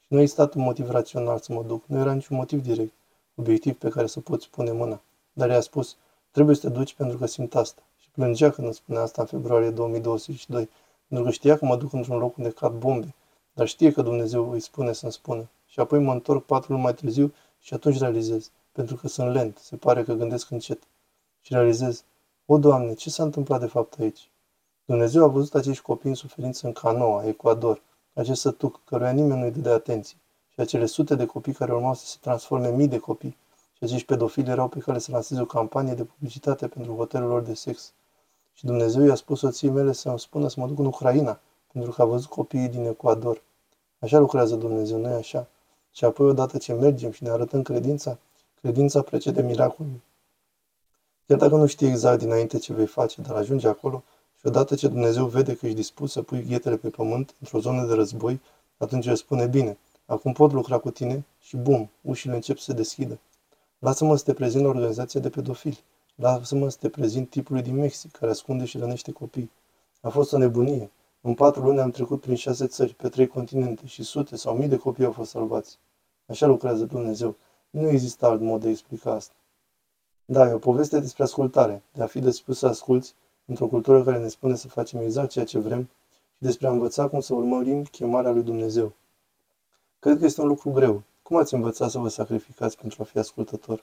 Și 0.00 0.06
nu 0.08 0.18
a 0.18 0.20
existat 0.20 0.54
un 0.54 0.62
motiv 0.62 0.90
rațional 0.90 1.38
să 1.38 1.52
mă 1.52 1.62
duc, 1.62 1.84
nu 1.86 1.98
era 1.98 2.12
niciun 2.12 2.36
motiv 2.36 2.62
direct 2.62 2.92
obiectiv 3.34 3.74
pe 3.74 3.88
care 3.88 4.06
să 4.06 4.20
poți 4.20 4.50
pune 4.50 4.72
mâna. 4.72 5.00
Dar 5.32 5.50
i-a 5.50 5.60
spus, 5.60 5.96
trebuie 6.30 6.56
să 6.56 6.68
te 6.68 6.68
duci 6.68 6.94
pentru 6.94 7.18
că 7.18 7.26
simt 7.26 7.54
asta. 7.54 7.82
Și 8.00 8.08
plângea 8.12 8.50
când 8.50 8.66
îmi 8.66 8.76
spunea 8.76 9.02
asta 9.02 9.22
în 9.22 9.28
februarie 9.28 9.70
2022, 9.70 10.68
pentru 11.08 11.26
că 11.26 11.32
știa 11.32 11.58
că 11.58 11.64
mă 11.64 11.76
duc 11.76 11.92
într-un 11.92 12.18
loc 12.18 12.36
unde 12.36 12.50
cad 12.50 12.72
bombe, 12.72 13.14
dar 13.52 13.66
știe 13.66 13.92
că 13.92 14.02
Dumnezeu 14.02 14.50
îi 14.50 14.60
spune 14.60 14.92
să-mi 14.92 15.12
spună. 15.12 15.48
Și 15.66 15.80
apoi 15.80 15.98
mă 15.98 16.12
întorc 16.12 16.44
patru 16.44 16.72
luni 16.72 16.84
mai 16.84 16.94
târziu 16.94 17.34
și 17.60 17.74
atunci 17.74 17.98
realizez, 17.98 18.50
pentru 18.72 18.96
că 18.96 19.08
sunt 19.08 19.32
lent, 19.32 19.58
se 19.58 19.76
pare 19.76 20.02
că 20.02 20.12
gândesc 20.12 20.50
încet. 20.50 20.82
Și 21.40 21.52
realizez, 21.52 22.04
o, 22.46 22.58
Doamne, 22.58 22.94
ce 22.94 23.10
s-a 23.10 23.22
întâmplat 23.22 23.60
de 23.60 23.66
fapt 23.66 24.00
aici? 24.00 24.30
Dumnezeu 24.84 25.24
a 25.24 25.26
văzut 25.26 25.54
acești 25.54 25.82
copii 25.82 26.08
în 26.08 26.14
suferință 26.14 26.66
în 26.66 26.72
Canoa, 26.72 27.26
Ecuador, 27.26 27.82
acest 28.12 28.40
sătuc, 28.40 28.80
căruia 28.84 29.10
nimeni 29.10 29.40
nu-i 29.40 29.50
de 29.50 29.70
atenție 29.70 30.16
și 30.52 30.60
acele 30.60 30.86
sute 30.86 31.14
de 31.14 31.26
copii 31.26 31.52
care 31.52 31.72
urmau 31.72 31.94
să 31.94 32.06
se 32.06 32.16
transforme 32.20 32.68
în 32.68 32.76
mii 32.76 32.88
de 32.88 32.98
copii. 32.98 33.36
Și 33.72 33.84
acești 33.84 34.06
pedofili 34.06 34.50
erau 34.50 34.68
pe 34.68 34.78
care 34.78 34.98
să 34.98 35.10
lanseze 35.10 35.40
o 35.40 35.44
campanie 35.44 35.94
de 35.94 36.04
publicitate 36.04 36.68
pentru 36.68 36.94
hotelul 36.94 37.28
lor 37.28 37.42
de 37.42 37.54
sex. 37.54 37.92
Și 38.52 38.64
Dumnezeu 38.64 39.02
i-a 39.02 39.14
spus 39.14 39.38
soției 39.38 39.70
mele 39.70 39.92
să-mi 39.92 40.18
spună 40.18 40.48
să 40.48 40.60
mă 40.60 40.66
duc 40.66 40.78
în 40.78 40.86
Ucraina, 40.86 41.40
pentru 41.72 41.90
că 41.90 42.02
a 42.02 42.04
văzut 42.04 42.28
copiii 42.28 42.68
din 42.68 42.84
Ecuador. 42.84 43.42
Așa 43.98 44.18
lucrează 44.18 44.56
Dumnezeu, 44.56 44.98
nu 44.98 45.14
așa? 45.14 45.48
Și 45.92 46.04
apoi, 46.04 46.26
odată 46.26 46.58
ce 46.58 46.72
mergem 46.72 47.10
și 47.10 47.22
ne 47.22 47.30
arătăm 47.30 47.62
credința, 47.62 48.18
credința 48.60 49.02
precede 49.02 49.42
miracolul. 49.42 50.00
Chiar 51.26 51.38
dacă 51.38 51.56
nu 51.56 51.66
știi 51.66 51.88
exact 51.88 52.18
dinainte 52.18 52.58
ce 52.58 52.72
vei 52.72 52.86
face, 52.86 53.20
dar 53.20 53.36
ajungi 53.36 53.66
acolo 53.66 54.02
și 54.38 54.46
odată 54.46 54.74
ce 54.74 54.88
Dumnezeu 54.88 55.26
vede 55.26 55.56
că 55.56 55.66
ești 55.66 55.78
dispus 55.78 56.12
să 56.12 56.22
pui 56.22 56.44
ghetele 56.44 56.76
pe 56.76 56.88
pământ 56.88 57.34
într-o 57.40 57.58
zonă 57.58 57.86
de 57.86 57.94
război, 57.94 58.40
atunci 58.76 59.06
îți 59.06 59.20
spune, 59.20 59.46
bine, 59.46 59.78
Acum 60.12 60.32
pot 60.32 60.52
lucra 60.52 60.78
cu 60.78 60.90
tine 60.90 61.24
și 61.40 61.56
bum, 61.56 61.90
ușile 62.00 62.34
încep 62.34 62.56
să 62.58 62.64
se 62.64 62.72
deschidă. 62.72 63.18
Lasă-mă 63.78 64.16
să 64.16 64.24
te 64.24 64.32
prezint 64.32 64.62
la 64.62 64.68
organizația 64.68 65.20
de 65.20 65.30
pedofili. 65.30 65.78
Lasă-mă 66.14 66.68
să 66.68 66.76
te 66.80 66.88
prezint 66.88 67.30
tipului 67.30 67.62
din 67.62 67.74
Mexic 67.74 68.10
care 68.10 68.30
ascunde 68.30 68.64
și 68.64 68.78
rănește 68.78 69.12
copii. 69.12 69.50
A 70.00 70.08
fost 70.08 70.32
o 70.32 70.38
nebunie. 70.38 70.90
În 71.24 71.34
patru 71.34 71.62
luni 71.62 71.80
am 71.80 71.90
trecut 71.90 72.20
prin 72.20 72.34
șase 72.34 72.66
țări, 72.66 72.94
pe 72.94 73.08
trei 73.08 73.26
continente 73.26 73.86
și 73.86 74.02
sute 74.02 74.36
sau 74.36 74.56
mii 74.56 74.68
de 74.68 74.76
copii 74.76 75.04
au 75.04 75.12
fost 75.12 75.30
salvați. 75.30 75.78
Așa 76.26 76.46
lucrează 76.46 76.84
Dumnezeu. 76.84 77.36
Nu 77.70 77.88
există 77.88 78.26
alt 78.26 78.40
mod 78.40 78.60
de 78.60 78.66
a 78.66 78.70
explica 78.70 79.12
asta. 79.12 79.34
Da, 80.24 80.48
e 80.48 80.52
o 80.52 80.58
poveste 80.58 81.00
despre 81.00 81.22
ascultare, 81.22 81.82
de 81.92 82.02
a 82.02 82.06
fi 82.06 82.20
dispus 82.20 82.58
să 82.58 82.66
asculți 82.66 83.14
într-o 83.44 83.66
cultură 83.66 84.02
care 84.02 84.18
ne 84.18 84.28
spune 84.28 84.54
să 84.54 84.68
facem 84.68 85.00
exact 85.00 85.30
ceea 85.30 85.44
ce 85.44 85.58
vrem 85.58 85.82
și 85.82 86.38
despre 86.38 86.66
a 86.66 86.70
învăța 86.70 87.08
cum 87.08 87.20
să 87.20 87.34
urmărim 87.34 87.82
chemarea 87.82 88.30
lui 88.30 88.42
Dumnezeu. 88.42 88.92
Cred 89.98 90.18
că 90.18 90.24
este 90.24 90.40
un 90.40 90.48
lucru 90.48 90.70
greu. 90.70 91.02
Cum 91.22 91.36
ați 91.36 91.54
învățat 91.54 91.90
să 91.90 91.98
vă 91.98 92.08
sacrificați 92.08 92.76
pentru 92.76 93.02
a 93.02 93.04
fi 93.04 93.18
ascultător? 93.18 93.82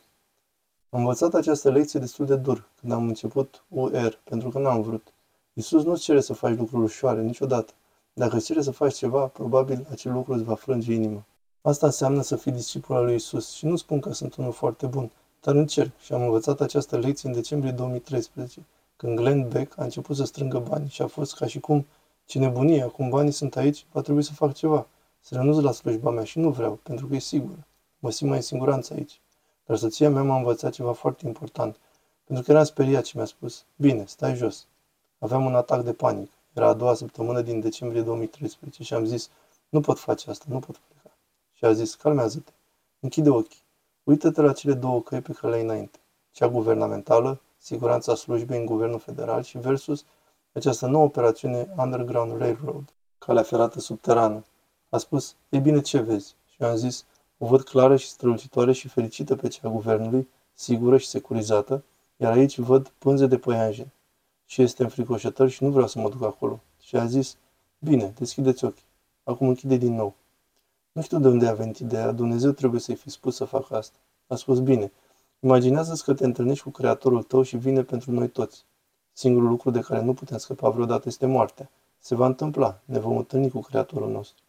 Am 0.90 1.00
învățat 1.00 1.34
această 1.34 1.72
lecție 1.72 2.00
destul 2.00 2.26
de 2.26 2.36
dur 2.36 2.70
când 2.80 2.92
am 2.92 3.08
început 3.08 3.64
UR, 3.68 4.20
pentru 4.24 4.50
că 4.50 4.60
n-am 4.60 4.82
vrut. 4.82 5.14
Isus 5.60 5.84
nu-ți 5.84 6.02
cere 6.02 6.22
să 6.22 6.34
faci 6.34 6.58
lucruri 6.58 6.84
ușoare, 6.84 7.22
niciodată. 7.22 7.74
Dacă 8.14 8.36
îți 8.36 8.46
cere 8.46 8.62
să 8.62 8.72
faci 8.72 8.94
ceva, 8.94 9.26
probabil 9.26 9.88
acel 9.92 10.12
lucru 10.12 10.34
îți 10.34 10.44
va 10.44 10.56
frânge 10.56 10.94
inima. 10.94 11.26
Asta 11.62 11.86
înseamnă 11.86 12.22
să 12.22 12.36
fii 12.36 12.52
discipul 12.52 12.96
al 12.96 13.04
lui 13.04 13.16
Isus 13.16 13.52
și 13.52 13.66
nu 13.66 13.76
spun 13.76 14.00
că 14.00 14.14
sunt 14.14 14.36
unul 14.36 14.52
foarte 14.52 14.86
bun, 14.86 15.12
dar 15.42 15.56
încerc 15.56 15.92
și 16.00 16.14
am 16.14 16.22
învățat 16.22 16.62
această 16.62 16.98
lecție 16.98 17.30
în 17.30 17.36
decembrie 17.36 17.72
2013, 17.72 18.66
când 18.96 19.16
Glenn 19.16 19.48
Beck 19.48 19.80
a 19.80 19.84
început 19.84 20.16
să 20.16 20.24
strângă 20.24 20.60
bani 20.60 20.90
și 20.90 21.02
a 21.02 21.08
fost 21.08 21.36
ca 21.36 21.46
și 21.46 21.60
cum, 21.60 21.86
ce 22.26 22.40
nebunie, 22.40 22.82
acum 22.82 23.10
banii 23.10 23.32
sunt 23.32 23.56
aici, 23.56 23.86
va 23.92 24.02
trebui 24.02 24.24
să 24.24 24.34
fac 24.34 24.54
ceva, 24.54 24.88
să 25.20 25.36
renunț 25.36 25.58
la 25.64 25.72
slujba 25.72 26.10
mea 26.10 26.24
și 26.24 26.40
nu 26.40 26.50
vreau, 26.50 26.80
pentru 26.84 27.08
că 27.08 27.16
e 27.16 27.20
sigur. 27.20 27.56
Mă 28.00 28.12
simt 28.12 28.30
mai 28.30 28.38
în 28.38 28.44
siguranță 28.44 28.94
aici. 28.94 29.22
Dar 29.66 29.78
soția 29.78 30.10
mea 30.10 30.24
m-a 30.24 30.38
învățat 30.38 30.72
ceva 30.72 30.92
foarte 30.92 31.28
important, 31.28 31.76
pentru 32.24 32.44
că 32.44 32.52
eram 32.52 32.64
speriat 32.64 33.06
și 33.06 33.16
mi-a 33.16 33.26
spus, 33.26 33.66
bine, 33.76 34.04
stai 34.08 34.36
jos. 34.36 34.68
Aveam 35.20 35.46
un 35.46 35.56
atac 35.56 35.84
de 35.84 35.94
panică. 35.94 36.32
Era 36.54 36.68
a 36.68 36.74
doua 36.74 36.94
săptămână 36.94 37.42
din 37.42 37.60
decembrie 37.60 38.02
2013 38.02 38.84
și 38.84 38.94
am 38.94 39.06
zis, 39.06 39.30
nu 39.70 39.82
pot 39.82 40.00
face 40.00 40.30
asta, 40.30 40.46
nu 40.48 40.60
pot 40.60 40.78
pleca. 40.78 41.16
Și 41.54 41.66
a 41.66 41.74
zis, 41.74 41.96
calmează-te, 41.96 42.52
închide 43.00 43.30
ochii, 43.30 43.62
uită-te 44.04 44.42
la 44.42 44.54
cele 44.54 44.74
două 44.74 45.02
căi 45.02 45.22
pe 45.22 45.34
care 45.34 45.52
le 45.54 45.58
ai 45.58 45.64
înainte. 45.64 46.00
Cea 46.32 46.48
guvernamentală, 46.48 47.42
siguranța 47.58 48.16
slujbei 48.16 48.60
în 48.60 48.66
guvernul 48.66 49.00
federal 49.00 49.44
și 49.44 49.58
versus 49.58 50.06
această 50.52 50.86
nouă 50.86 51.04
operațiune 51.04 51.74
Underground 51.78 52.38
Railroad, 52.38 52.94
calea 53.18 53.44
ferată 53.44 53.80
subterană. 53.80 54.44
A 54.90 54.98
spus, 54.98 55.36
e 55.50 55.60
bine 55.60 55.82
ce 55.82 56.00
vezi? 56.00 56.36
Și 56.46 56.56
eu 56.60 56.70
am 56.70 56.76
zis, 56.76 57.06
o 57.38 57.48
văd 57.48 57.62
clară 57.62 57.96
și 57.96 58.08
strălucitoare 58.08 58.72
și 58.72 58.88
fericită 58.88 59.36
pe 59.36 59.48
cea 59.48 59.68
a 59.68 59.72
guvernului, 59.72 60.28
sigură 60.54 60.98
și 60.98 61.08
securizată, 61.08 61.84
iar 62.18 62.32
aici 62.32 62.58
văd 62.58 62.88
pânze 62.88 63.26
de 63.26 63.38
păianjen. 63.38 63.92
Și 64.50 64.62
este 64.62 64.84
înfricoșător 64.84 65.50
și 65.50 65.64
nu 65.64 65.70
vreau 65.70 65.88
să 65.88 66.00
mă 66.00 66.10
duc 66.10 66.24
acolo. 66.24 66.60
Și 66.82 66.96
a 66.96 67.06
zis, 67.06 67.38
bine, 67.80 68.14
deschideți 68.18 68.66
ochii. 68.66 68.86
Acum 69.24 69.48
închide 69.48 69.76
din 69.76 69.96
nou. 69.96 70.16
Nu 70.92 71.02
știu 71.02 71.20
de 71.20 71.28
unde 71.28 71.48
a 71.48 71.54
venit 71.54 71.78
ideea, 71.78 72.12
Dumnezeu 72.12 72.52
trebuie 72.52 72.80
să-i 72.80 72.96
fi 72.96 73.10
spus 73.10 73.36
să 73.36 73.46
facă 73.46 73.76
asta. 73.76 73.98
A 74.28 74.36
spus, 74.36 74.60
bine, 74.60 74.92
imaginează-ți 75.40 76.04
că 76.04 76.14
te 76.14 76.26
întâlnești 76.26 76.64
cu 76.64 76.70
Creatorul 76.70 77.24
tău 77.24 77.42
și 77.42 77.58
vine 77.58 77.84
pentru 77.84 78.12
noi 78.12 78.30
toți. 78.30 78.66
Singurul 79.14 79.50
lucru 79.50 79.70
de 79.70 79.80
care 79.80 80.02
nu 80.02 80.14
putem 80.14 80.38
scăpa 80.38 80.70
vreodată 80.70 81.04
este 81.08 81.26
moartea. 81.26 81.70
Se 82.00 82.16
va 82.16 82.26
întâmpla, 82.26 82.80
ne 82.86 83.00
vom 83.00 83.18
întâlni 83.18 83.50
cu 83.50 83.60
Creatorul 83.60 84.12
nostru. 84.12 84.44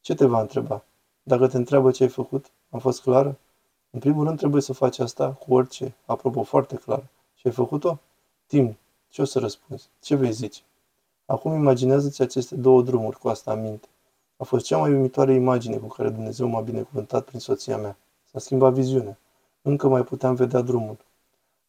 Ce 0.00 0.14
te 0.14 0.26
va 0.26 0.40
întreba? 0.40 0.84
Dacă 1.22 1.48
te 1.48 1.56
întreabă 1.56 1.90
ce 1.90 2.02
ai 2.02 2.08
făcut, 2.08 2.50
am 2.70 2.78
fost 2.78 3.02
clară? 3.02 3.38
În 3.90 4.00
primul 4.00 4.24
rând 4.24 4.38
trebuie 4.38 4.62
să 4.62 4.72
faci 4.72 4.98
asta 4.98 5.30
cu 5.30 5.54
orice, 5.54 5.94
apropo 6.06 6.42
foarte 6.42 6.76
clar. 6.76 7.06
Și 7.34 7.46
ai 7.46 7.52
făcut-o? 7.52 7.98
Tim, 8.46 8.76
ce 9.14 9.22
o 9.22 9.24
să 9.24 9.38
răspunzi? 9.38 9.88
Ce 10.00 10.14
vei 10.14 10.32
zice? 10.32 10.62
Acum 11.26 11.52
imaginează-ți 11.52 12.22
aceste 12.22 12.54
două 12.54 12.82
drumuri 12.82 13.18
cu 13.18 13.28
asta 13.28 13.52
în 13.52 13.60
minte. 13.60 13.88
A 14.36 14.44
fost 14.44 14.64
cea 14.64 14.78
mai 14.78 14.92
uimitoare 14.92 15.34
imagine 15.34 15.76
cu 15.76 15.86
care 15.86 16.08
Dumnezeu 16.08 16.46
m-a 16.46 16.60
binecuvântat 16.60 17.24
prin 17.24 17.40
soția 17.40 17.76
mea. 17.76 17.96
S-a 18.24 18.38
schimbat 18.38 18.72
viziunea. 18.72 19.18
Încă 19.62 19.88
mai 19.88 20.02
puteam 20.02 20.34
vedea 20.34 20.60
drumul. 20.60 20.96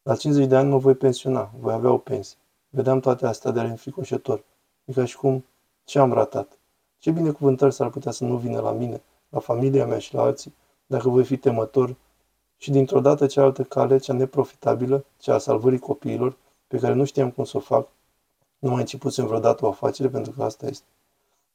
La 0.02 0.16
50 0.16 0.46
de 0.46 0.56
ani 0.56 0.68
mă 0.68 0.78
voi 0.78 0.94
pensiona, 0.94 1.50
voi 1.60 1.72
avea 1.72 1.90
o 1.90 1.98
pensie. 1.98 2.38
Vedeam 2.68 3.00
toate 3.00 3.26
astea 3.26 3.50
de 3.50 3.60
înfricoșător. 3.60 4.44
E 4.84 4.92
ca 4.92 5.04
și 5.04 5.16
cum, 5.16 5.44
ce 5.84 5.98
am 5.98 6.12
ratat? 6.12 6.58
Ce 6.98 7.10
binecuvântări 7.10 7.74
s-ar 7.74 7.90
putea 7.90 8.12
să 8.12 8.24
nu 8.24 8.36
vină 8.36 8.60
la 8.60 8.72
mine 8.72 9.02
la 9.28 9.38
familia 9.38 9.86
mea 9.86 9.98
și 9.98 10.14
la 10.14 10.22
alții, 10.22 10.54
dacă 10.86 11.08
voi 11.08 11.24
fi 11.24 11.36
temător 11.36 11.96
și 12.56 12.70
dintr-o 12.70 13.00
dată 13.00 13.26
cealaltă 13.26 13.62
cale, 13.62 13.98
cea 13.98 14.12
neprofitabilă, 14.12 15.04
cea 15.18 15.34
a 15.34 15.38
salvării 15.38 15.78
copiilor, 15.78 16.36
pe 16.66 16.78
care 16.78 16.94
nu 16.94 17.04
știam 17.04 17.30
cum 17.30 17.44
să 17.44 17.56
o 17.56 17.60
fac, 17.60 17.88
nu 18.58 18.70
mai 18.70 18.80
începusem 18.80 19.26
vreodată 19.26 19.64
o 19.64 19.68
afacere 19.68 20.08
pentru 20.08 20.32
că 20.32 20.42
asta 20.42 20.66
este. 20.66 20.86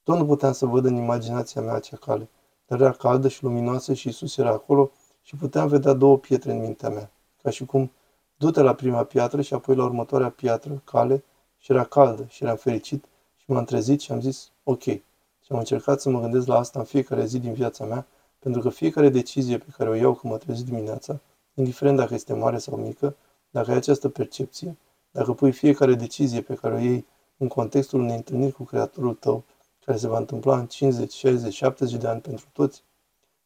Tot 0.04 0.18
nu 0.18 0.26
puteam 0.26 0.52
să 0.52 0.66
văd 0.66 0.86
în 0.86 0.96
imaginația 0.96 1.62
mea 1.62 1.74
acea 1.74 1.98
cale, 1.98 2.30
dar 2.68 2.82
era 2.82 2.92
caldă 2.92 3.28
și 3.28 3.44
luminoasă 3.44 3.94
și 3.94 4.08
Isus 4.08 4.38
era 4.38 4.50
acolo 4.50 4.92
și 5.22 5.36
puteam 5.36 5.68
vedea 5.68 5.94
două 5.94 6.18
pietre 6.18 6.52
în 6.52 6.60
mintea 6.60 6.90
mea, 6.90 7.12
ca 7.42 7.50
și 7.50 7.66
cum 7.66 7.92
du-te 8.38 8.62
la 8.62 8.74
prima 8.74 9.04
piatră 9.04 9.42
și 9.42 9.54
apoi 9.54 9.76
la 9.76 9.84
următoarea 9.84 10.30
piatră, 10.30 10.82
cale, 10.84 11.24
și 11.58 11.72
era 11.72 11.84
caldă 11.84 12.26
și 12.30 12.44
eram 12.44 12.56
fericit 12.56 13.06
și 13.38 13.52
m-am 13.52 13.64
trezit 13.64 14.02
și 14.02 14.12
am 14.12 14.22
zis, 14.22 14.52
ok, 14.64 14.84
și 14.84 15.50
am 15.50 15.58
încercat 15.58 16.02
să 16.02 16.10
mă 16.10 16.20
gândesc 16.20 16.48
la 16.48 16.58
asta 16.58 16.80
în 16.80 16.86
fiecare 16.86 17.26
zi 17.26 17.40
din 17.40 17.54
viața 17.54 17.86
mea, 17.86 18.08
pentru 18.40 18.62
că 18.62 18.70
fiecare 18.70 19.10
decizie 19.10 19.58
pe 19.58 19.66
care 19.78 19.90
o 19.90 19.94
iau 19.94 20.14
când 20.14 20.34
mă 20.34 20.40
trezesc 20.40 20.66
dimineața, 20.66 21.20
indiferent 21.54 21.98
dacă 21.98 22.14
este 22.14 22.34
mare 22.34 22.58
sau 22.58 22.78
mică, 22.78 23.16
dacă 23.50 23.72
ai 23.72 23.78
această 23.78 24.10
percepție, 24.10 24.78
dacă 25.12 25.34
pui 25.34 25.52
fiecare 25.52 25.94
decizie 25.94 26.42
pe 26.42 26.54
care 26.54 26.74
o 26.74 26.78
iei 26.78 27.06
în 27.38 27.48
contextul 27.48 28.00
unei 28.00 28.16
întâlniri 28.16 28.52
cu 28.52 28.64
Creatorul 28.64 29.14
tău, 29.14 29.44
care 29.86 29.98
se 29.98 30.08
va 30.08 30.18
întâmpla 30.18 30.58
în 30.58 30.66
50, 30.66 31.14
60, 31.14 31.54
70 31.54 32.02
de 32.02 32.08
ani 32.08 32.22
pentru 32.22 32.46
toți, 32.54 32.84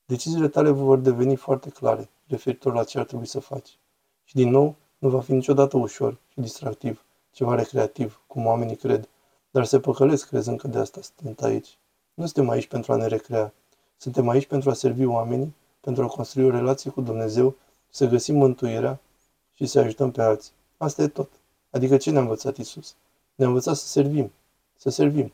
deciziile 0.05 0.47
tale 0.47 0.69
vor 0.69 0.97
deveni 0.97 1.35
foarte 1.35 1.69
clare 1.69 2.09
referitor 2.27 2.73
la 2.73 2.83
ce 2.83 2.99
ar 2.99 3.05
trebui 3.05 3.25
să 3.25 3.39
faci. 3.39 3.77
Și 4.23 4.35
din 4.35 4.49
nou, 4.49 4.75
nu 4.97 5.09
va 5.09 5.21
fi 5.21 5.31
niciodată 5.31 5.77
ușor 5.77 6.17
și 6.27 6.39
distractiv, 6.39 7.05
ceva 7.31 7.55
recreativ, 7.55 8.21
cum 8.27 8.45
oamenii 8.45 8.75
cred, 8.75 9.09
dar 9.51 9.65
se 9.65 9.79
păcălesc 9.79 10.27
crezând 10.27 10.59
că 10.59 10.67
de 10.67 10.77
asta 10.77 10.99
sunt 11.21 11.41
aici. 11.41 11.77
Nu 12.13 12.25
suntem 12.25 12.49
aici 12.49 12.67
pentru 12.67 12.93
a 12.93 12.95
ne 12.95 13.07
recrea. 13.07 13.53
Suntem 13.97 14.29
aici 14.29 14.45
pentru 14.45 14.69
a 14.69 14.73
servi 14.73 15.05
oamenii, 15.05 15.55
pentru 15.79 16.03
a 16.03 16.07
construi 16.07 16.45
o 16.45 16.49
relație 16.49 16.91
cu 16.91 17.01
Dumnezeu, 17.01 17.55
să 17.89 18.07
găsim 18.07 18.35
mântuirea 18.35 18.99
și 19.53 19.65
să 19.65 19.79
ajutăm 19.79 20.11
pe 20.11 20.21
alții. 20.21 20.51
Asta 20.77 21.01
e 21.01 21.07
tot. 21.07 21.29
Adică 21.75 21.97
ce 21.97 22.11
ne-a 22.11 22.21
învățat 22.21 22.57
Isus? 22.57 22.95
Ne-a 23.35 23.47
învățat 23.47 23.75
să 23.75 23.87
servim. 23.87 24.31
Să 24.75 24.89
servim. 24.89 25.33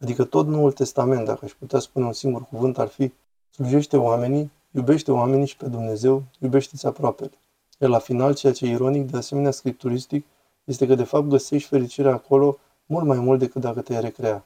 Adică 0.00 0.24
tot 0.24 0.46
Noul 0.46 0.72
Testament, 0.72 1.24
dacă 1.24 1.44
aș 1.44 1.52
putea 1.52 1.78
spune 1.78 2.06
un 2.06 2.12
singur 2.12 2.42
cuvânt, 2.42 2.78
ar 2.78 2.88
fi 2.88 3.12
slujește 3.50 3.96
oamenii, 3.96 4.50
iubește 4.70 5.12
oamenii 5.12 5.46
și 5.46 5.56
pe 5.56 5.68
Dumnezeu, 5.68 6.22
iubește-ți 6.38 6.86
aproapele. 6.86 7.32
Iar 7.78 7.90
la 7.90 7.98
final, 7.98 8.34
ceea 8.34 8.52
ce 8.52 8.66
e 8.66 8.70
ironic, 8.70 9.10
de 9.10 9.16
asemenea 9.16 9.50
scripturistic, 9.50 10.24
este 10.64 10.86
că 10.86 10.94
de 10.94 11.04
fapt 11.04 11.26
găsești 11.26 11.68
fericirea 11.68 12.12
acolo 12.12 12.58
mult 12.86 13.06
mai 13.06 13.18
mult 13.18 13.38
decât 13.38 13.60
dacă 13.60 13.80
te-ai 13.80 14.00
recrea. 14.00 14.44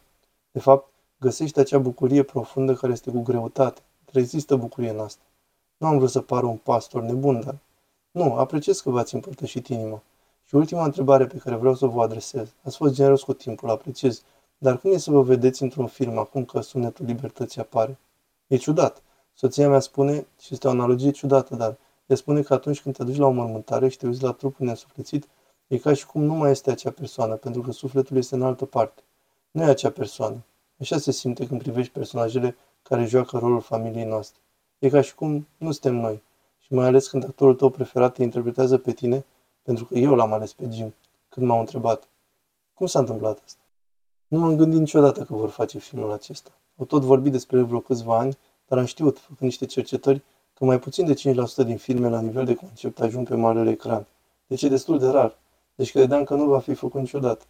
De 0.52 0.60
fapt, 0.60 0.90
Găsești 1.20 1.58
acea 1.58 1.78
bucurie 1.78 2.22
profundă 2.22 2.74
care 2.74 2.92
este 2.92 3.10
cu 3.10 3.22
greutate. 3.22 3.80
Rezistă 4.12 4.56
bucurie 4.56 4.90
în 4.90 4.98
asta. 4.98 5.22
Nu 5.76 5.86
am 5.86 5.96
vrut 5.96 6.10
să 6.10 6.20
pară 6.20 6.46
un 6.46 6.56
pastor 6.56 7.02
nebun, 7.02 7.40
dar... 7.40 7.56
Nu, 8.10 8.34
apreciez 8.34 8.80
că 8.80 8.90
v-ați 8.90 9.14
împărtășit 9.14 9.68
inima. 9.68 10.02
Și 10.50 10.56
ultima 10.56 10.84
întrebare 10.84 11.26
pe 11.26 11.36
care 11.36 11.56
vreau 11.56 11.74
să 11.74 11.86
vă 11.86 12.02
adresez. 12.02 12.48
Ați 12.62 12.76
fost 12.76 12.94
generos 12.94 13.22
cu 13.22 13.32
timpul, 13.32 13.70
apreciez. 13.70 14.22
Dar 14.58 14.78
cum 14.78 14.92
e 14.92 14.96
să 14.96 15.10
vă 15.10 15.22
vedeți 15.22 15.62
într-un 15.62 15.86
film 15.86 16.18
acum 16.18 16.44
că 16.44 16.60
sunetul 16.60 17.06
libertății 17.06 17.60
apare? 17.60 17.98
E 18.46 18.56
ciudat. 18.56 19.02
Soția 19.34 19.68
mea 19.68 19.80
spune, 19.80 20.26
și 20.40 20.54
este 20.54 20.66
o 20.66 20.70
analogie 20.70 21.10
ciudată, 21.10 21.54
dar 21.54 21.76
ea 22.06 22.16
spune 22.16 22.42
că 22.42 22.54
atunci 22.54 22.80
când 22.80 22.96
te 22.96 23.04
duci 23.04 23.16
la 23.16 23.26
o 23.26 23.30
mormântare 23.30 23.88
și 23.88 23.96
te 23.96 24.06
uiți 24.06 24.22
la 24.22 24.32
trupul 24.32 24.64
neînsuflețit, 24.64 25.28
e 25.66 25.78
ca 25.78 25.94
și 25.94 26.06
cum 26.06 26.22
nu 26.22 26.34
mai 26.34 26.50
este 26.50 26.70
acea 26.70 26.90
persoană, 26.90 27.34
pentru 27.34 27.60
că 27.60 27.70
sufletul 27.70 28.16
este 28.16 28.34
în 28.34 28.42
altă 28.42 28.64
parte. 28.64 29.02
Nu 29.50 29.62
e 29.62 29.66
acea 29.66 29.90
persoană. 29.90 30.44
Așa 30.80 30.98
se 30.98 31.12
simte 31.12 31.46
când 31.46 31.62
privești 31.62 31.92
personajele 31.92 32.56
care 32.82 33.04
joacă 33.04 33.38
rolul 33.38 33.60
familiei 33.60 34.04
noastre. 34.04 34.40
E 34.78 34.88
ca 34.88 35.00
și 35.00 35.14
cum 35.14 35.46
nu 35.56 35.72
suntem 35.72 35.94
noi. 35.94 36.22
Și 36.58 36.74
mai 36.74 36.86
ales 36.86 37.08
când 37.08 37.24
actorul 37.24 37.54
tău 37.54 37.70
preferat 37.70 38.14
te 38.14 38.22
interpretează 38.22 38.78
pe 38.78 38.92
tine, 38.92 39.24
pentru 39.70 39.88
că 39.88 39.98
eu 39.98 40.14
l-am 40.14 40.32
ales 40.32 40.52
pe 40.52 40.68
Jim, 40.70 40.94
când 41.28 41.46
m-au 41.46 41.60
întrebat. 41.60 42.08
Cum 42.74 42.86
s-a 42.86 42.98
întâmplat 42.98 43.42
asta? 43.44 43.60
Nu 44.26 44.38
m-am 44.38 44.56
gândit 44.56 44.78
niciodată 44.78 45.22
că 45.22 45.34
vor 45.34 45.48
face 45.48 45.78
filmul 45.78 46.12
acesta. 46.12 46.50
Au 46.78 46.84
tot 46.84 47.02
vorbit 47.02 47.32
despre 47.32 47.58
el 47.58 47.64
vreo 47.64 47.80
câțiva 47.80 48.18
ani, 48.18 48.38
dar 48.68 48.78
am 48.78 48.84
știut, 48.84 49.18
făcând 49.18 49.40
niște 49.40 49.66
cercetări, 49.66 50.22
că 50.54 50.64
mai 50.64 50.78
puțin 50.78 51.06
de 51.06 51.14
5% 51.14 51.64
din 51.64 51.76
filme 51.76 52.08
la 52.08 52.20
nivel 52.20 52.44
de 52.44 52.54
concept 52.54 53.00
ajung 53.00 53.28
pe 53.28 53.34
marele 53.34 53.70
ecran. 53.70 54.06
Deci 54.46 54.62
e 54.62 54.68
destul 54.68 54.98
de 54.98 55.06
rar. 55.06 55.38
Deci 55.74 55.90
credeam 55.90 56.24
că 56.24 56.34
nu 56.34 56.44
va 56.44 56.58
fi 56.58 56.74
făcut 56.74 57.00
niciodată. 57.00 57.44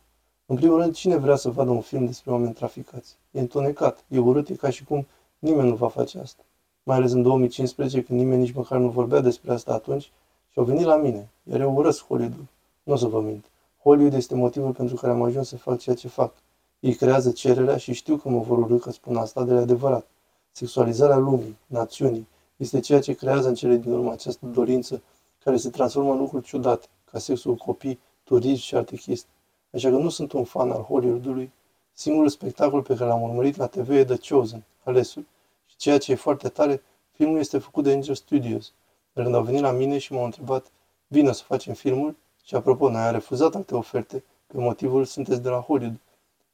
În 0.47 0.57
primul 0.57 0.81
rând, 0.81 0.95
cine 0.95 1.17
vrea 1.17 1.37
să 1.37 1.51
vadă 1.51 1.71
un 1.71 1.81
film 1.81 2.07
despre 2.07 2.33
oameni 2.33 2.55
traficați? 2.55 3.17
E 3.31 3.41
întunecat, 3.41 4.05
e 4.09 4.19
urât, 4.19 4.49
e 4.49 4.55
ca 4.55 4.71
și 4.71 4.85
cum 4.85 5.07
nimeni 5.39 5.69
nu 5.69 5.75
va 5.75 5.89
face 5.89 6.19
asta. 6.19 6.43
Mai 6.83 6.97
ales 6.97 7.13
în 7.13 7.23
2015, 7.23 8.03
când 8.03 8.19
nimeni 8.19 8.41
nici 8.41 8.55
măcar 8.55 8.79
nu 8.79 8.89
vorbea 8.89 9.21
despre 9.21 9.53
asta 9.53 9.73
atunci, 9.73 10.11
și 10.51 10.59
au 10.59 10.65
venit 10.65 10.85
la 10.85 10.97
mine, 10.97 11.29
iar 11.43 11.61
eu 11.61 11.75
urăsc 11.75 12.07
Hollywood. 12.07 12.47
Nu 12.83 12.93
o 12.93 12.97
să 12.97 13.07
vă 13.07 13.21
mint. 13.21 13.45
Hollywood 13.83 14.15
este 14.15 14.35
motivul 14.35 14.73
pentru 14.73 14.97
care 14.97 15.13
am 15.13 15.23
ajuns 15.23 15.49
să 15.49 15.57
fac 15.57 15.79
ceea 15.79 15.97
ce 15.97 16.09
fac. 16.09 16.33
Ei 16.81 16.95
creează 16.95 17.31
cererea 17.31 17.77
și 17.77 17.93
știu 17.93 18.17
că 18.17 18.29
mă 18.29 18.41
vor 18.41 18.59
urâ 18.59 18.77
că 18.77 18.91
spun 18.91 19.17
asta 19.17 19.45
de 19.45 19.55
adevărat. 19.55 20.07
Sexualizarea 20.53 21.17
lumii, 21.17 21.57
națiunii, 21.67 22.29
este 22.57 22.81
ceea 22.81 23.01
ce 23.01 23.13
creează 23.13 23.49
în 23.49 23.55
cele 23.55 23.77
din 23.77 23.93
urmă 23.93 24.13
această 24.13 24.47
dorință 24.47 25.03
care 25.45 25.57
se 25.57 25.71
transformă 25.71 26.13
în 26.13 26.19
lucruri 26.19 26.45
ciudate, 26.45 26.87
ca 27.11 27.19
sexul 27.19 27.55
copii, 27.55 27.99
turism 28.25 28.61
și 28.61 28.75
alte 28.75 28.97
chestii. 28.97 29.33
Așa 29.75 29.89
că 29.89 29.97
nu 29.97 30.09
sunt 30.09 30.33
un 30.33 30.45
fan 30.45 30.71
al 30.71 30.83
Hollywoodului. 30.83 31.53
Singurul 31.93 32.29
spectacol 32.29 32.83
pe 32.83 32.95
care 32.95 33.09
l-am 33.09 33.23
urmărit 33.23 33.57
la 33.57 33.67
TV 33.67 33.91
e 33.91 34.05
The 34.05 34.35
Chosen, 34.35 34.65
Alesul. 34.85 35.27
Și 35.67 35.77
ceea 35.77 35.99
ce 35.99 36.13
e 36.13 36.15
foarte 36.15 36.49
tare, 36.49 36.83
Filmul 37.11 37.39
este 37.39 37.59
făcut 37.59 37.85
de 37.85 37.93
Angel 37.93 38.15
Studios. 38.15 38.73
Dar 39.13 39.25
când 39.25 39.37
au 39.37 39.43
venit 39.43 39.61
la 39.61 39.71
mine 39.71 39.99
și 39.99 40.13
m-au 40.13 40.25
întrebat, 40.25 40.71
vină 41.07 41.33
să 41.33 41.43
facem 41.43 41.75
filmul? 41.75 42.17
Și 42.45 42.55
apropo, 42.55 42.91
noi 42.91 43.01
am 43.01 43.13
refuzat 43.13 43.55
alte 43.55 43.75
oferte 43.75 44.25
pe 44.47 44.59
motivul 44.59 45.05
sunteți 45.05 45.43
de 45.43 45.49
la 45.49 45.61
Hollywood. 45.61 45.99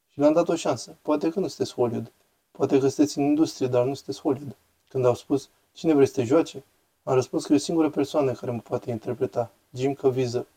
Și 0.07 0.19
le-am 0.19 0.33
dat 0.33 0.47
o 0.47 0.55
șansă. 0.55 0.97
Poate 1.01 1.29
că 1.29 1.39
nu 1.39 1.47
sunteți 1.47 1.73
Hollywood. 1.73 2.11
Poate 2.51 2.79
că 2.79 2.87
sunteți 2.87 3.17
în 3.17 3.23
industrie, 3.23 3.67
dar 3.67 3.85
nu 3.85 3.93
sunteți 3.93 4.21
Hollywood. 4.21 4.55
Când 4.89 5.05
au 5.05 5.15
spus, 5.15 5.49
cine 5.71 5.93
vrei 5.93 6.07
să 6.07 6.13
te 6.13 6.23
joace? 6.23 6.63
Am 7.03 7.13
răspuns 7.13 7.45
că 7.45 7.53
e 7.53 7.55
o 7.55 7.59
singură 7.59 7.89
persoană 7.89 8.31
care 8.31 8.51
mă 8.51 8.59
poate 8.59 8.91
interpreta, 8.91 9.51
Jim 9.73 9.93
Caviezel. 9.93 10.47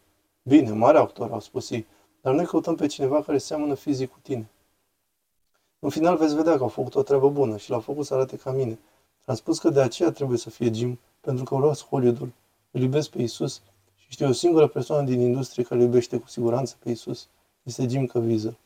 Bine, 0.43 0.71
mare 0.71 0.99
actor, 0.99 1.31
au 1.31 1.41
spus 1.41 1.71
ei, 1.71 1.87
dar 2.21 2.35
noi 2.35 2.45
căutăm 2.45 2.75
pe 2.75 2.87
cineva 2.87 3.23
care 3.23 3.39
seamănă 3.39 3.75
fizic 3.75 4.11
cu 4.11 4.19
tine. 4.23 4.49
În 5.79 5.91
final 5.91 6.17
veți 6.17 6.35
vedea 6.35 6.57
că 6.57 6.63
au 6.63 6.69
făcut 6.69 6.95
o 6.95 7.03
treabă 7.03 7.31
bună 7.31 7.57
și 7.57 7.71
l-au 7.71 7.81
făcut 7.81 8.07
să 8.07 8.15
arate 8.15 8.37
ca 8.37 8.51
mine. 8.51 8.79
Am 9.25 9.35
spus 9.35 9.59
că 9.59 9.71
de 9.71 9.81
aceea 9.81 10.11
trebuie 10.11 10.39
să 10.39 10.51
fie 10.51 10.73
Jim, 10.73 10.99
pentru 11.21 11.45
că 11.45 11.55
vreau 11.55 11.73
Hollywoodul. 11.73 12.33
Îl 12.71 12.81
iubesc 12.81 13.11
pe 13.11 13.23
Isus 13.23 13.63
și 13.97 14.07
știu 14.11 14.29
o 14.29 14.33
singură 14.33 14.67
persoană 14.67 15.07
din 15.07 15.21
industrie 15.21 15.65
care 15.65 15.81
îl 15.81 15.87
iubește 15.87 16.19
cu 16.19 16.29
siguranță 16.29 16.77
pe 16.79 16.91
Isus. 16.91 17.29
Este 17.63 17.89
Jim 17.89 18.07
Caviezel. 18.07 18.57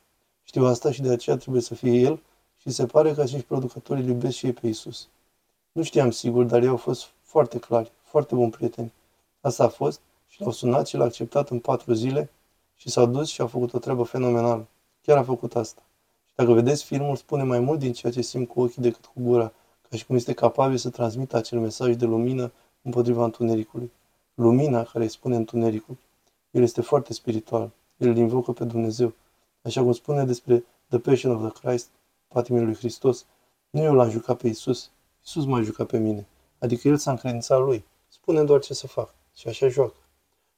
Știu 0.43 0.65
asta 0.65 0.91
și 0.91 1.03
de 1.03 1.09
aceea 1.09 1.37
trebuie 1.37 1.63
să 1.63 1.75
fie 1.75 1.93
el 1.93 2.21
și 2.57 2.71
se 2.71 2.87
pare 2.87 3.15
că 3.15 3.21
acești 3.21 3.47
producători 3.47 4.01
îl 4.01 4.07
iubesc 4.07 4.37
și 4.37 4.47
ei 4.47 4.53
pe 4.53 4.67
Isus. 4.67 5.09
Nu 5.73 5.83
știam 5.83 6.11
sigur, 6.11 6.45
dar 6.45 6.63
ei 6.63 6.69
au 6.69 6.77
fost 6.77 7.07
foarte 7.23 7.59
clari, 7.59 7.93
foarte 8.03 8.35
buni 8.35 8.51
prieteni. 8.51 8.93
Asta 9.41 9.65
a 9.65 9.69
fost 9.69 10.01
și 10.29 10.41
l-au 10.41 10.51
sunat 10.51 10.87
și 10.87 10.97
l-a 10.97 11.05
acceptat 11.05 11.51
în 11.51 11.59
patru 11.59 11.93
zile 11.93 12.31
și 12.75 12.91
s-au 12.91 13.07
dus 13.07 13.29
și 13.29 13.41
au 13.41 13.47
făcut 13.47 13.73
o 13.73 13.79
treabă 13.79 14.03
fenomenală. 14.03 14.67
Chiar 15.03 15.17
a 15.17 15.23
făcut 15.23 15.57
asta. 15.57 15.83
Și 16.27 16.35
dacă 16.35 16.53
vedeți 16.53 16.85
filmul, 16.85 17.17
spune 17.17 17.43
mai 17.43 17.59
mult 17.59 17.79
din 17.79 17.93
ceea 17.93 18.13
ce 18.13 18.21
simt 18.21 18.49
cu 18.49 18.61
ochii 18.61 18.83
decât 18.83 19.05
cu 19.05 19.13
gura, 19.15 19.45
ca 19.45 19.53
și 19.97 20.07
cum 20.07 20.17
este 20.17 20.33
capabil 20.33 20.77
să 20.77 20.91
transmită 20.91 21.37
acel 21.37 21.61
mesaj 21.61 21.95
de 21.95 22.05
lumină 22.05 22.53
împotriva 22.83 23.25
întunericului. 23.25 23.93
Lumina 24.35 24.83
care 24.83 25.05
îi 25.05 25.11
spune 25.11 25.37
întunericul. 25.37 25.97
El 26.51 26.63
este 26.63 26.81
foarte 26.81 27.13
spiritual. 27.13 27.71
El 27.97 28.09
îl 28.09 28.17
invocă 28.17 28.53
pe 28.53 28.65
Dumnezeu. 28.65 29.13
Așa 29.63 29.83
cum 29.83 29.93
spune 29.93 30.25
despre 30.25 30.65
The 30.89 30.99
Passion 30.99 31.35
of 31.35 31.53
the 31.53 31.61
Christ, 31.61 31.89
patimile 32.29 32.65
lui 32.65 32.75
Hristos, 32.75 33.27
nu 33.71 33.83
eu 33.83 33.95
l-am 33.95 34.11
jucat 34.11 34.37
pe 34.37 34.49
Isus, 34.49 34.91
Isus 35.25 35.45
m-a 35.45 35.61
jucat 35.61 35.87
pe 35.87 35.99
mine. 35.99 36.27
Adică 36.59 36.89
el 36.89 36.97
s-a 36.97 37.11
încredințat 37.11 37.61
lui. 37.61 37.85
Spune 38.09 38.45
doar 38.45 38.61
ce 38.61 38.75
să 38.75 38.87
fac. 38.87 39.15
Și 39.35 39.49
așa 39.49 39.69
joacă. 39.69 39.95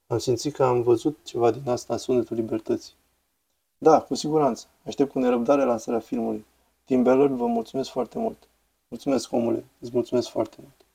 Am 0.07 0.17
simțit 0.17 0.53
că 0.53 0.63
am 0.63 0.81
văzut 0.81 1.17
ceva 1.23 1.51
din 1.51 1.69
asta 1.69 1.93
în 1.93 1.99
sunetul 1.99 2.35
libertății. 2.35 2.93
Da, 3.77 4.01
cu 4.01 4.15
siguranță. 4.15 4.65
Aștept 4.85 5.11
cu 5.11 5.19
nerăbdare 5.19 5.63
lansarea 5.63 5.99
filmului. 5.99 6.45
Tim 6.85 7.03
Ballard, 7.03 7.33
vă 7.33 7.45
mulțumesc 7.45 7.89
foarte 7.89 8.19
mult. 8.19 8.47
Mulțumesc, 8.89 9.31
omule. 9.31 9.65
Îți 9.79 9.91
mulțumesc 9.93 10.29
foarte 10.29 10.55
mult. 10.59 10.85